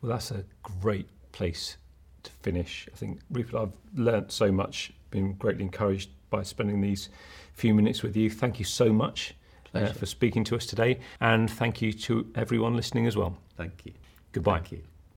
Well, 0.00 0.10
that's 0.10 0.30
a 0.30 0.44
great 0.62 1.08
place 1.32 1.78
to 2.24 2.30
finish. 2.42 2.88
I 2.92 2.96
think, 2.96 3.20
Rupert, 3.30 3.54
I've 3.54 3.98
learnt 3.98 4.32
so 4.32 4.52
much, 4.52 4.92
been 5.10 5.34
greatly 5.34 5.64
encouraged 5.64 6.10
by 6.30 6.42
spending 6.42 6.80
these 6.80 7.08
few 7.52 7.74
minutes 7.74 8.02
with 8.02 8.16
you. 8.16 8.30
Thank 8.30 8.58
you 8.58 8.64
so 8.64 8.92
much 8.92 9.34
uh, 9.74 9.86
for 9.86 10.06
speaking 10.06 10.44
to 10.44 10.56
us 10.56 10.66
today, 10.66 11.00
and 11.20 11.50
thank 11.50 11.82
you 11.82 11.92
to 11.92 12.30
everyone 12.34 12.76
listening 12.76 13.06
as 13.06 13.16
well. 13.16 13.36
Thank 13.56 13.84
you. 13.84 13.92
Goodbye. 14.32 14.58
Thank 14.58 14.72
you. 14.72 14.82